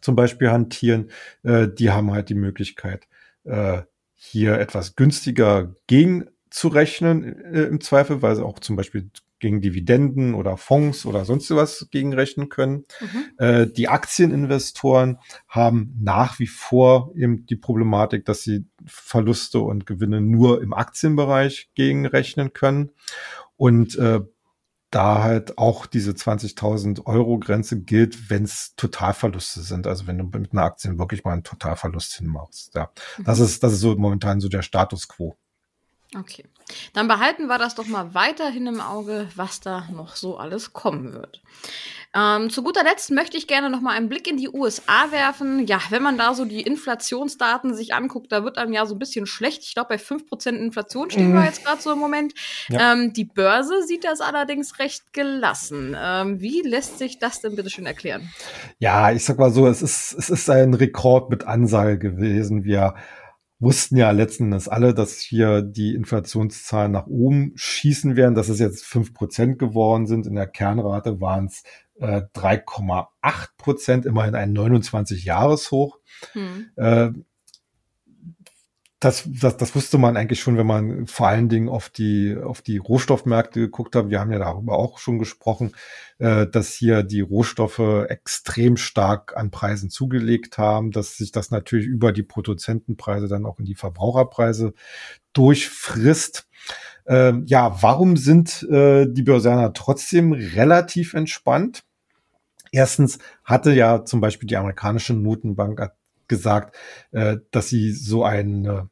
zum 0.00 0.14
Beispiel 0.14 0.50
hantieren, 0.50 1.10
äh, 1.42 1.66
die 1.66 1.90
haben 1.90 2.12
halt 2.12 2.28
die 2.28 2.36
Möglichkeit, 2.36 3.08
äh, 3.42 3.82
hier 4.14 4.58
etwas 4.60 4.94
günstiger 4.94 5.74
gegenzurechnen 5.88 7.24
äh, 7.52 7.62
im 7.64 7.80
Zweifel, 7.80 8.22
weil 8.22 8.36
sie 8.36 8.44
auch 8.44 8.60
zum 8.60 8.76
Beispiel 8.76 9.10
gegen 9.44 9.60
Dividenden 9.60 10.32
oder 10.32 10.56
Fonds 10.56 11.04
oder 11.04 11.26
sonst 11.26 11.50
was 11.50 11.88
gegenrechnen 11.90 12.48
können. 12.48 12.86
Mhm. 12.98 13.24
Äh, 13.36 13.66
die 13.66 13.88
Aktieninvestoren 13.88 15.18
haben 15.48 15.94
nach 16.00 16.38
wie 16.38 16.46
vor 16.46 17.12
eben 17.14 17.44
die 17.44 17.56
Problematik, 17.56 18.24
dass 18.24 18.40
sie 18.40 18.64
Verluste 18.86 19.58
und 19.58 19.84
Gewinne 19.84 20.22
nur 20.22 20.62
im 20.62 20.72
Aktienbereich 20.72 21.68
gegenrechnen 21.74 22.54
können. 22.54 22.92
Und 23.56 23.98
äh, 23.98 24.20
da 24.88 25.22
halt 25.22 25.58
auch 25.58 25.84
diese 25.84 26.12
20.000 26.12 27.04
Euro 27.04 27.38
Grenze 27.38 27.82
gilt, 27.82 28.30
wenn 28.30 28.44
es 28.44 28.72
Totalverluste 28.76 29.60
sind. 29.60 29.86
Also 29.86 30.06
wenn 30.06 30.16
du 30.16 30.24
mit 30.24 30.52
einer 30.52 30.62
Aktie 30.62 30.98
wirklich 30.98 31.22
mal 31.22 31.32
einen 31.32 31.44
Totalverlust 31.44 32.14
hinmachst. 32.14 32.74
Ja, 32.74 32.90
mhm. 33.18 33.24
das 33.24 33.40
ist, 33.40 33.62
das 33.62 33.74
ist 33.74 33.80
so 33.80 33.94
momentan 33.94 34.40
so 34.40 34.48
der 34.48 34.62
Status 34.62 35.06
quo. 35.06 35.36
Okay. 36.18 36.44
Dann 36.92 37.08
behalten 37.08 37.46
wir 37.46 37.58
das 37.58 37.74
doch 37.74 37.86
mal 37.86 38.14
weiterhin 38.14 38.66
im 38.66 38.80
Auge, 38.80 39.28
was 39.34 39.60
da 39.60 39.86
noch 39.92 40.16
so 40.16 40.38
alles 40.38 40.72
kommen 40.72 41.12
wird. 41.12 41.42
Ähm, 42.16 42.48
zu 42.48 42.62
guter 42.62 42.84
Letzt 42.84 43.10
möchte 43.10 43.36
ich 43.36 43.48
gerne 43.48 43.68
noch 43.70 43.80
mal 43.80 43.90
einen 43.90 44.08
Blick 44.08 44.28
in 44.28 44.36
die 44.36 44.48
USA 44.48 45.10
werfen. 45.10 45.66
Ja, 45.66 45.80
wenn 45.90 46.02
man 46.02 46.16
da 46.16 46.32
so 46.34 46.44
die 46.44 46.62
Inflationsdaten 46.62 47.74
sich 47.74 47.92
anguckt, 47.92 48.30
da 48.30 48.44
wird 48.44 48.56
einem 48.56 48.72
ja 48.72 48.86
so 48.86 48.94
ein 48.94 49.00
bisschen 49.00 49.26
schlecht. 49.26 49.64
Ich 49.64 49.74
glaube, 49.74 49.88
bei 49.88 49.96
5% 49.96 50.50
Inflation 50.50 51.10
stehen 51.10 51.30
mm. 51.30 51.34
wir 51.34 51.40
mhm. 51.40 51.46
jetzt 51.46 51.64
gerade 51.64 51.82
so 51.82 51.92
im 51.92 51.98
Moment. 51.98 52.32
Ja. 52.68 52.92
Ähm, 52.92 53.12
die 53.12 53.24
Börse 53.24 53.82
sieht 53.84 54.04
das 54.04 54.20
allerdings 54.20 54.78
recht 54.78 55.12
gelassen. 55.12 55.96
Ähm, 55.98 56.40
wie 56.40 56.62
lässt 56.62 56.98
sich 56.98 57.18
das 57.18 57.40
denn 57.40 57.56
bitte 57.56 57.70
schön 57.70 57.86
erklären? 57.86 58.32
Ja, 58.78 59.10
ich 59.10 59.24
sag 59.24 59.38
mal 59.38 59.50
so, 59.50 59.66
es 59.66 59.82
ist, 59.82 60.12
es 60.12 60.30
ist 60.30 60.48
ein 60.48 60.74
Rekord 60.74 61.30
mit 61.30 61.44
Ansage 61.48 61.98
gewesen. 61.98 62.62
Wir 62.62 62.94
wussten 63.64 63.96
ja 63.96 64.10
letzten 64.10 64.44
Endes 64.44 64.68
alle, 64.68 64.94
dass 64.94 65.18
hier 65.18 65.62
die 65.62 65.94
Inflationszahlen 65.94 66.92
nach 66.92 67.06
oben 67.06 67.52
schießen 67.56 68.16
werden, 68.16 68.34
dass 68.34 68.48
es 68.48 68.58
jetzt 68.58 68.84
fünf 68.84 69.14
Prozent 69.14 69.58
geworden 69.58 70.06
sind. 70.06 70.26
In 70.26 70.34
der 70.34 70.46
Kernrate 70.46 71.20
waren 71.20 71.46
es 71.46 71.62
äh, 71.98 72.22
3,8 72.34 73.48
Prozent, 73.56 74.06
immerhin 74.06 74.34
ein 74.34 74.56
29-Jahres-Hoch. 74.56 75.98
Hm. 76.32 76.70
Äh, 76.76 77.10
das, 79.04 79.28
das, 79.28 79.58
das 79.58 79.74
wusste 79.74 79.98
man 79.98 80.16
eigentlich 80.16 80.40
schon, 80.40 80.56
wenn 80.56 80.66
man 80.66 81.06
vor 81.06 81.28
allen 81.28 81.50
Dingen 81.50 81.68
auf 81.68 81.90
die, 81.90 82.36
auf 82.42 82.62
die 82.62 82.78
Rohstoffmärkte 82.78 83.60
geguckt 83.60 83.94
hat. 83.94 84.08
Wir 84.08 84.18
haben 84.18 84.32
ja 84.32 84.38
darüber 84.38 84.78
auch 84.78 84.98
schon 84.98 85.18
gesprochen, 85.18 85.72
äh, 86.18 86.46
dass 86.46 86.72
hier 86.72 87.02
die 87.02 87.20
Rohstoffe 87.20 88.06
extrem 88.08 88.78
stark 88.78 89.36
an 89.36 89.50
Preisen 89.50 89.90
zugelegt 89.90 90.56
haben, 90.56 90.90
dass 90.90 91.18
sich 91.18 91.32
das 91.32 91.50
natürlich 91.50 91.86
über 91.86 92.12
die 92.12 92.22
Produzentenpreise 92.22 93.28
dann 93.28 93.44
auch 93.44 93.58
in 93.58 93.66
die 93.66 93.74
Verbraucherpreise 93.74 94.72
durchfrisst. 95.34 96.48
Äh, 97.04 97.34
ja, 97.44 97.82
warum 97.82 98.16
sind 98.16 98.62
äh, 98.70 99.06
die 99.06 99.22
Börsianer 99.22 99.74
trotzdem 99.74 100.32
relativ 100.32 101.12
entspannt? 101.12 101.84
Erstens 102.72 103.18
hatte 103.44 103.72
ja 103.72 104.06
zum 104.06 104.22
Beispiel 104.22 104.46
die 104.46 104.56
amerikanische 104.56 105.12
Notenbank 105.12 105.92
gesagt, 106.26 106.74
äh, 107.12 107.36
dass 107.50 107.68
sie 107.68 107.92
so 107.92 108.24
eine 108.24 108.88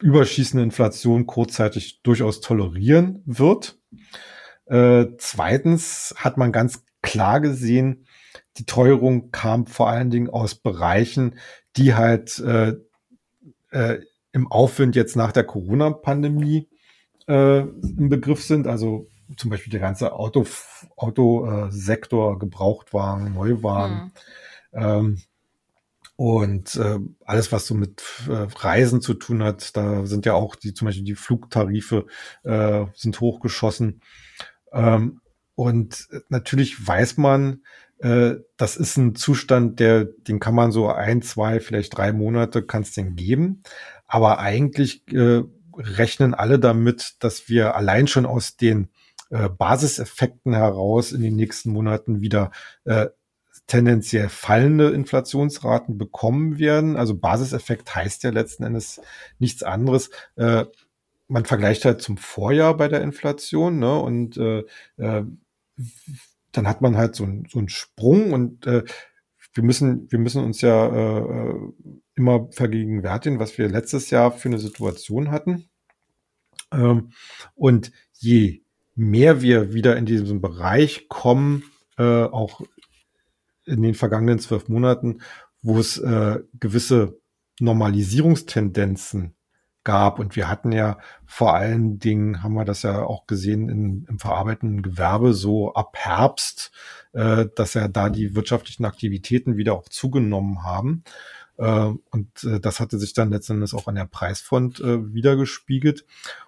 überschießende 0.00 0.64
Inflation 0.64 1.26
kurzzeitig 1.26 2.02
durchaus 2.02 2.40
tolerieren 2.40 3.22
wird. 3.26 3.78
Äh, 4.66 5.06
zweitens 5.18 6.14
hat 6.16 6.36
man 6.36 6.52
ganz 6.52 6.84
klar 7.02 7.40
gesehen, 7.40 8.06
die 8.56 8.66
Teuerung 8.66 9.30
kam 9.30 9.66
vor 9.66 9.88
allen 9.88 10.10
Dingen 10.10 10.28
aus 10.28 10.54
Bereichen, 10.54 11.38
die 11.76 11.94
halt 11.94 12.38
äh, 12.40 12.74
äh, 13.70 14.00
im 14.32 14.50
Aufwind 14.50 14.96
jetzt 14.96 15.16
nach 15.16 15.32
der 15.32 15.44
Corona-Pandemie 15.44 16.68
äh, 17.26 17.60
im 17.60 18.08
Begriff 18.08 18.44
sind. 18.44 18.66
Also 18.66 19.08
zum 19.36 19.50
Beispiel 19.50 19.70
der 19.70 19.80
ganze 19.80 20.12
Auto, 20.12 20.46
Autosektor, 20.96 22.38
Gebrauchtwagen, 22.38 23.34
Neuwagen. 23.34 24.12
Hm. 24.72 24.82
Ähm, 24.82 25.22
und 26.20 26.76
äh, 26.76 26.98
alles, 27.24 27.50
was 27.50 27.66
so 27.66 27.74
mit 27.74 28.02
äh, 28.28 28.46
Reisen 28.54 29.00
zu 29.00 29.14
tun 29.14 29.42
hat, 29.42 29.74
da 29.74 30.04
sind 30.04 30.26
ja 30.26 30.34
auch 30.34 30.54
die, 30.54 30.74
zum 30.74 30.84
Beispiel 30.84 31.02
die 31.02 31.14
Flugtarife 31.14 32.04
äh, 32.42 32.84
sind 32.94 33.22
hochgeschossen. 33.22 34.02
Ähm, 34.70 35.22
und 35.54 36.08
natürlich 36.28 36.86
weiß 36.86 37.16
man, 37.16 37.62
äh, 38.00 38.34
das 38.58 38.76
ist 38.76 38.98
ein 38.98 39.14
Zustand, 39.14 39.80
der, 39.80 40.04
den 40.04 40.40
kann 40.40 40.54
man 40.54 40.72
so 40.72 40.90
ein, 40.90 41.22
zwei, 41.22 41.58
vielleicht 41.58 41.96
drei 41.96 42.12
Monate 42.12 42.62
kann 42.64 42.82
es 42.82 42.92
den 42.92 43.16
geben. 43.16 43.62
Aber 44.06 44.40
eigentlich 44.40 45.10
äh, 45.14 45.40
rechnen 45.74 46.34
alle 46.34 46.58
damit, 46.58 47.14
dass 47.20 47.48
wir 47.48 47.76
allein 47.76 48.08
schon 48.08 48.26
aus 48.26 48.58
den 48.58 48.90
äh, 49.30 49.48
Basiseffekten 49.48 50.52
heraus 50.52 51.12
in 51.12 51.22
den 51.22 51.36
nächsten 51.36 51.70
Monaten 51.70 52.20
wieder 52.20 52.50
äh, 52.84 53.06
tendenziell 53.70 54.28
fallende 54.28 54.90
Inflationsraten 54.90 55.96
bekommen 55.96 56.58
werden. 56.58 56.96
Also 56.96 57.16
Basiseffekt 57.16 57.94
heißt 57.94 58.24
ja 58.24 58.30
letzten 58.30 58.64
Endes 58.64 59.00
nichts 59.38 59.62
anderes. 59.62 60.10
Äh, 60.34 60.64
man 61.28 61.44
vergleicht 61.44 61.84
halt 61.84 62.02
zum 62.02 62.16
Vorjahr 62.16 62.76
bei 62.76 62.88
der 62.88 63.00
Inflation, 63.00 63.78
ne? 63.78 63.96
Und 64.00 64.36
äh, 64.36 64.64
äh, 64.96 65.22
dann 66.50 66.66
hat 66.66 66.80
man 66.80 66.96
halt 66.96 67.14
so, 67.14 67.22
ein, 67.22 67.46
so 67.48 67.60
einen 67.60 67.68
Sprung 67.68 68.32
und 68.32 68.66
äh, 68.66 68.82
wir 69.54 69.62
müssen, 69.62 70.10
wir 70.10 70.18
müssen 70.18 70.42
uns 70.42 70.60
ja 70.62 70.86
äh, 70.88 71.54
immer 72.16 72.48
vergegenwärtigen, 72.50 73.38
was 73.38 73.56
wir 73.56 73.68
letztes 73.68 74.10
Jahr 74.10 74.32
für 74.32 74.48
eine 74.48 74.58
Situation 74.58 75.30
hatten. 75.30 75.68
Ähm, 76.72 77.12
und 77.54 77.92
je 78.14 78.62
mehr 78.96 79.42
wir 79.42 79.72
wieder 79.72 79.96
in 79.96 80.06
diesem 80.06 80.40
Bereich 80.40 81.08
kommen, 81.08 81.62
äh, 81.98 82.24
auch 82.24 82.62
in 83.70 83.82
den 83.82 83.94
vergangenen 83.94 84.38
zwölf 84.38 84.68
Monaten, 84.68 85.20
wo 85.62 85.78
es 85.78 85.98
äh, 85.98 86.40
gewisse 86.58 87.20
Normalisierungstendenzen 87.60 89.34
gab. 89.84 90.18
Und 90.18 90.36
wir 90.36 90.48
hatten 90.48 90.72
ja 90.72 90.98
vor 91.26 91.54
allen 91.54 91.98
Dingen, 91.98 92.42
haben 92.42 92.54
wir 92.54 92.64
das 92.64 92.82
ja 92.82 93.02
auch 93.02 93.26
gesehen 93.26 93.68
in, 93.68 94.04
im 94.08 94.18
verarbeitenden 94.18 94.82
Gewerbe, 94.82 95.32
so 95.32 95.74
ab 95.74 95.96
Herbst, 95.96 96.72
äh, 97.12 97.46
dass 97.54 97.74
ja 97.74 97.88
da 97.88 98.10
die 98.10 98.34
wirtschaftlichen 98.34 98.84
Aktivitäten 98.84 99.56
wieder 99.56 99.74
auch 99.74 99.88
zugenommen 99.88 100.62
haben. 100.62 101.04
Äh, 101.56 101.92
und 102.10 102.44
äh, 102.44 102.60
das 102.60 102.80
hatte 102.80 102.98
sich 102.98 103.12
dann 103.14 103.30
letztendlich 103.30 103.74
auch 103.74 103.86
an 103.86 103.94
der 103.94 104.06
Preisfront 104.06 104.80
äh, 104.80 105.14
wiedergespiegelt. 105.14 106.04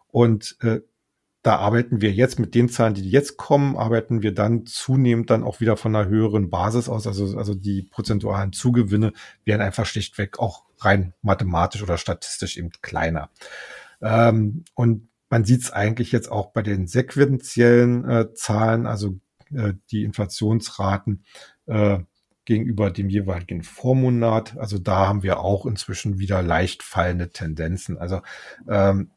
Und 0.09 0.57
äh, 0.61 0.81
da 1.43 1.57
arbeiten 1.57 2.01
wir 2.01 2.13
jetzt 2.13 2.39
mit 2.39 2.55
den 2.55 2.69
Zahlen, 2.69 2.95
die 2.95 3.09
jetzt 3.09 3.37
kommen, 3.37 3.77
arbeiten 3.77 4.23
wir 4.23 4.33
dann 4.33 4.65
zunehmend 4.65 5.29
dann 5.29 5.43
auch 5.43 5.61
wieder 5.61 5.77
von 5.77 5.95
einer 5.95 6.09
höheren 6.09 6.51
Basis 6.51 6.89
aus. 6.89 7.07
Also, 7.07 7.37
also 7.37 7.55
die 7.55 7.83
prozentualen 7.83 8.53
Zugewinne 8.53 9.13
werden 9.45 9.61
einfach 9.61 9.87
schlichtweg 9.87 10.39
auch 10.39 10.65
rein 10.79 11.15
mathematisch 11.21 11.83
oder 11.83 11.99
statistisch 11.99 12.57
eben 12.57 12.71
kleiner. 12.81 13.31
Ähm, 14.01 14.65
und 14.75 15.09
man 15.31 15.45
sieht 15.45 15.63
es 15.63 15.71
eigentlich 15.73 16.13
jetzt 16.13 16.31
auch 16.31 16.53
bei 16.53 16.63
den 16.63 16.87
sequentiellen 16.87 18.09
äh, 18.09 18.35
Zahlen, 18.35 18.87
also 18.87 19.19
äh, 19.53 19.75
die 19.91 20.05
Inflationsraten 20.05 21.25
äh, 21.67 21.99
gegenüber 22.45 22.91
dem 22.91 23.09
jeweiligen 23.09 23.63
Vormonat. 23.63 24.57
Also 24.59 24.79
da 24.79 25.09
haben 25.09 25.23
wir 25.25 25.41
auch 25.41 25.67
inzwischen 25.67 26.19
wieder 26.19 26.43
leicht 26.43 26.83
fallende 26.85 27.31
Tendenzen. 27.31 27.99
Also 27.99 28.21
ähm, 28.69 29.11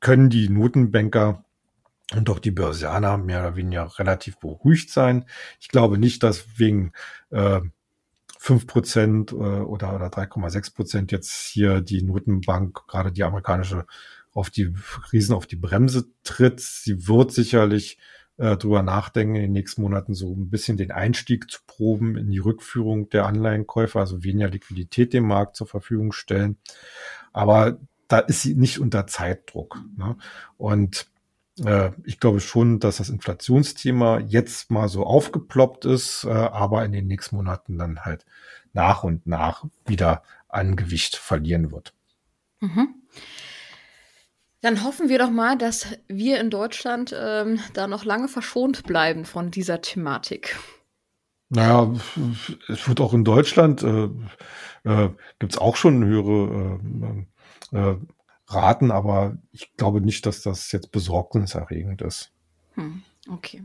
können 0.00 0.28
die 0.28 0.48
Notenbanker 0.48 1.44
und 2.12 2.28
auch 2.28 2.38
die 2.38 2.50
Börsianer 2.50 3.16
mehr 3.16 3.40
oder 3.40 3.56
weniger 3.56 3.98
relativ 3.98 4.38
beruhigt 4.38 4.90
sein. 4.90 5.24
Ich 5.60 5.68
glaube 5.68 5.98
nicht, 5.98 6.22
dass 6.22 6.58
wegen 6.58 6.92
äh, 7.30 7.60
5 8.38 8.66
Prozent 8.66 9.32
äh, 9.32 9.34
oder, 9.34 9.94
oder 9.94 10.08
3,6 10.08 10.74
Prozent 10.74 11.12
jetzt 11.12 11.32
hier 11.32 11.80
die 11.80 12.02
Notenbank, 12.02 12.86
gerade 12.86 13.10
die 13.10 13.24
amerikanische, 13.24 13.86
auf 14.32 14.50
die 14.50 14.74
Riesen 15.12 15.34
auf 15.34 15.46
die 15.46 15.56
Bremse 15.56 16.06
tritt. 16.24 16.60
Sie 16.60 17.08
wird 17.08 17.32
sicherlich 17.32 17.98
äh, 18.36 18.56
drüber 18.56 18.82
nachdenken, 18.82 19.36
in 19.36 19.42
den 19.42 19.52
nächsten 19.52 19.80
Monaten 19.80 20.12
so 20.14 20.34
ein 20.34 20.50
bisschen 20.50 20.76
den 20.76 20.90
Einstieg 20.90 21.50
zu 21.50 21.60
proben 21.66 22.16
in 22.16 22.30
die 22.30 22.38
Rückführung 22.38 23.08
der 23.08 23.26
Anleihenkäufer, 23.26 24.00
also 24.00 24.24
weniger 24.24 24.50
Liquidität 24.50 25.12
dem 25.12 25.26
Markt 25.26 25.56
zur 25.56 25.66
Verfügung 25.66 26.12
stellen. 26.12 26.58
Aber 27.32 27.78
da 28.08 28.18
ist 28.18 28.42
sie 28.42 28.54
nicht 28.56 28.78
unter 28.78 29.06
Zeitdruck. 29.06 29.80
Ne? 29.96 30.16
Und 30.58 31.06
äh, 31.62 31.90
ich 32.04 32.20
glaube 32.20 32.40
schon, 32.40 32.80
dass 32.80 32.96
das 32.96 33.10
Inflationsthema 33.10 34.20
jetzt 34.20 34.70
mal 34.70 34.88
so 34.88 35.04
aufgeploppt 35.04 35.84
ist, 35.84 36.24
äh, 36.24 36.30
aber 36.30 36.84
in 36.84 36.92
den 36.92 37.06
nächsten 37.06 37.36
Monaten 37.36 37.78
dann 37.78 38.00
halt 38.00 38.24
nach 38.72 39.04
und 39.04 39.26
nach 39.26 39.64
wieder 39.86 40.22
an 40.48 40.76
Gewicht 40.76 41.16
verlieren 41.16 41.70
wird. 41.70 41.94
Mhm. 42.60 42.94
Dann 44.60 44.82
hoffen 44.82 45.10
wir 45.10 45.18
doch 45.18 45.30
mal, 45.30 45.58
dass 45.58 45.88
wir 46.08 46.40
in 46.40 46.48
Deutschland 46.48 47.14
ähm, 47.14 47.60
da 47.74 47.86
noch 47.86 48.04
lange 48.04 48.28
verschont 48.28 48.84
bleiben 48.84 49.26
von 49.26 49.50
dieser 49.50 49.82
Thematik. 49.82 50.56
Naja, 51.50 51.92
es 52.68 52.88
wird 52.88 53.00
auch 53.00 53.12
in 53.12 53.24
Deutschland, 53.24 53.82
äh, 53.82 54.08
äh, 54.84 55.10
gibt 55.38 55.52
es 55.52 55.58
auch 55.58 55.76
schon 55.76 56.04
höhere 56.04 56.80
äh, 57.72 57.78
äh, 57.78 57.96
Raten, 58.46 58.90
aber 58.90 59.36
ich 59.52 59.74
glaube 59.76 60.00
nicht, 60.00 60.26
dass 60.26 60.42
das 60.42 60.70
jetzt 60.72 60.92
besorgniserregend 60.92 62.02
ist. 62.02 62.32
Hm. 62.74 63.02
Okay. 63.30 63.62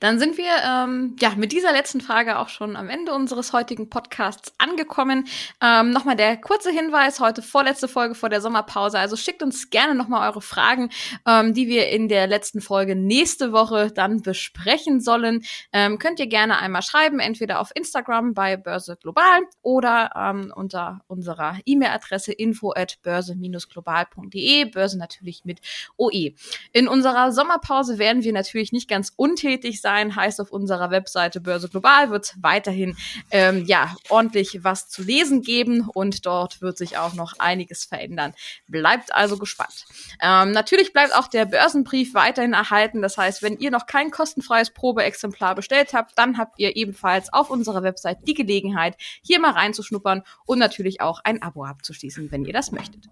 Dann 0.00 0.18
sind 0.18 0.38
wir 0.38 0.50
ähm, 0.64 1.14
ja 1.20 1.34
mit 1.36 1.52
dieser 1.52 1.72
letzten 1.72 2.00
Frage 2.00 2.38
auch 2.38 2.48
schon 2.48 2.74
am 2.74 2.88
Ende 2.88 3.12
unseres 3.12 3.52
heutigen 3.52 3.90
Podcasts 3.90 4.54
angekommen. 4.56 5.26
Ähm, 5.62 5.90
nochmal 5.90 6.16
der 6.16 6.38
kurze 6.38 6.70
Hinweis, 6.70 7.20
heute 7.20 7.42
vorletzte 7.42 7.86
Folge 7.86 8.14
vor 8.14 8.30
der 8.30 8.40
Sommerpause. 8.40 8.98
Also 8.98 9.16
schickt 9.16 9.42
uns 9.42 9.68
gerne 9.68 9.94
nochmal 9.94 10.26
eure 10.30 10.40
Fragen, 10.40 10.88
ähm, 11.26 11.52
die 11.52 11.68
wir 11.68 11.90
in 11.90 12.08
der 12.08 12.26
letzten 12.26 12.62
Folge 12.62 12.96
nächste 12.96 13.52
Woche 13.52 13.90
dann 13.90 14.22
besprechen 14.22 15.02
sollen. 15.02 15.44
Ähm, 15.74 15.98
könnt 15.98 16.18
ihr 16.18 16.26
gerne 16.26 16.56
einmal 16.58 16.80
schreiben, 16.80 17.20
entweder 17.20 17.60
auf 17.60 17.72
Instagram 17.74 18.32
bei 18.32 18.56
Börse 18.56 18.96
Global 18.96 19.42
oder 19.60 20.12
ähm, 20.16 20.50
unter 20.56 21.02
unserer 21.08 21.58
E-Mail-Adresse 21.66 22.32
info 22.32 22.72
at 22.72 22.96
börse-global.de. 23.02 24.64
Börse 24.64 24.96
natürlich 24.96 25.44
mit 25.44 25.60
OE. 25.98 26.32
In 26.72 26.88
unserer 26.88 27.32
Sommerpause 27.32 27.98
werden 27.98 28.24
wir 28.24 28.32
natürlich 28.32 28.72
nicht 28.72 28.93
ganz 28.94 29.12
untätig 29.16 29.80
sein, 29.80 30.14
heißt 30.14 30.40
auf 30.40 30.52
unserer 30.52 30.92
Webseite 30.92 31.40
Börse 31.40 31.68
Global 31.68 32.10
wird 32.10 32.32
weiterhin 32.40 32.96
ähm, 33.32 33.64
ja 33.66 33.92
ordentlich 34.08 34.62
was 34.62 34.88
zu 34.88 35.02
lesen 35.02 35.42
geben 35.42 35.88
und 35.92 36.26
dort 36.26 36.62
wird 36.62 36.78
sich 36.78 36.96
auch 36.96 37.14
noch 37.14 37.40
einiges 37.40 37.84
verändern. 37.84 38.34
Bleibt 38.68 39.12
also 39.12 39.36
gespannt. 39.36 39.86
Ähm, 40.22 40.52
natürlich 40.52 40.92
bleibt 40.92 41.12
auch 41.16 41.26
der 41.26 41.44
Börsenbrief 41.44 42.14
weiterhin 42.14 42.52
erhalten. 42.52 43.02
Das 43.02 43.18
heißt, 43.18 43.42
wenn 43.42 43.58
ihr 43.58 43.72
noch 43.72 43.86
kein 43.86 44.12
kostenfreies 44.12 44.70
Probeexemplar 44.70 45.56
bestellt 45.56 45.92
habt, 45.92 46.16
dann 46.16 46.38
habt 46.38 46.60
ihr 46.60 46.76
ebenfalls 46.76 47.32
auf 47.32 47.50
unserer 47.50 47.82
Website 47.82 48.18
die 48.28 48.34
Gelegenheit, 48.34 48.96
hier 49.22 49.40
mal 49.40 49.50
reinzuschnuppern 49.50 50.22
und 50.46 50.60
natürlich 50.60 51.00
auch 51.00 51.18
ein 51.24 51.42
Abo 51.42 51.64
abzuschließen, 51.64 52.30
wenn 52.30 52.44
ihr 52.44 52.52
das 52.52 52.70
möchtet. 52.70 53.08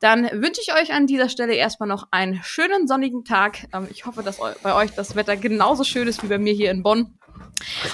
Dann 0.00 0.24
wünsche 0.32 0.60
ich 0.60 0.72
euch 0.74 0.92
an 0.92 1.06
dieser 1.06 1.28
Stelle 1.28 1.54
erstmal 1.54 1.88
noch 1.88 2.08
einen 2.10 2.40
schönen 2.42 2.86
sonnigen 2.86 3.24
Tag. 3.24 3.66
Ähm, 3.72 3.88
ich 3.90 4.06
hoffe, 4.06 4.22
dass 4.22 4.38
bei 4.62 4.74
euch 4.74 4.92
das 4.92 5.16
Wetter 5.16 5.36
genauso 5.36 5.84
schön 5.84 6.08
ist 6.08 6.22
wie 6.22 6.28
bei 6.28 6.38
mir 6.38 6.52
hier 6.52 6.70
in 6.70 6.82
Bonn. 6.82 7.18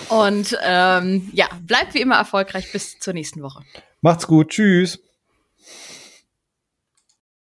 Und 0.08 0.58
ähm, 0.62 1.30
ja, 1.32 1.46
bleibt 1.62 1.94
wie 1.94 2.00
immer 2.00 2.16
erfolgreich 2.16 2.70
bis 2.72 2.98
zur 2.98 3.14
nächsten 3.14 3.42
Woche. 3.42 3.62
Macht's 4.02 4.26
gut. 4.26 4.50
Tschüss. 4.50 5.00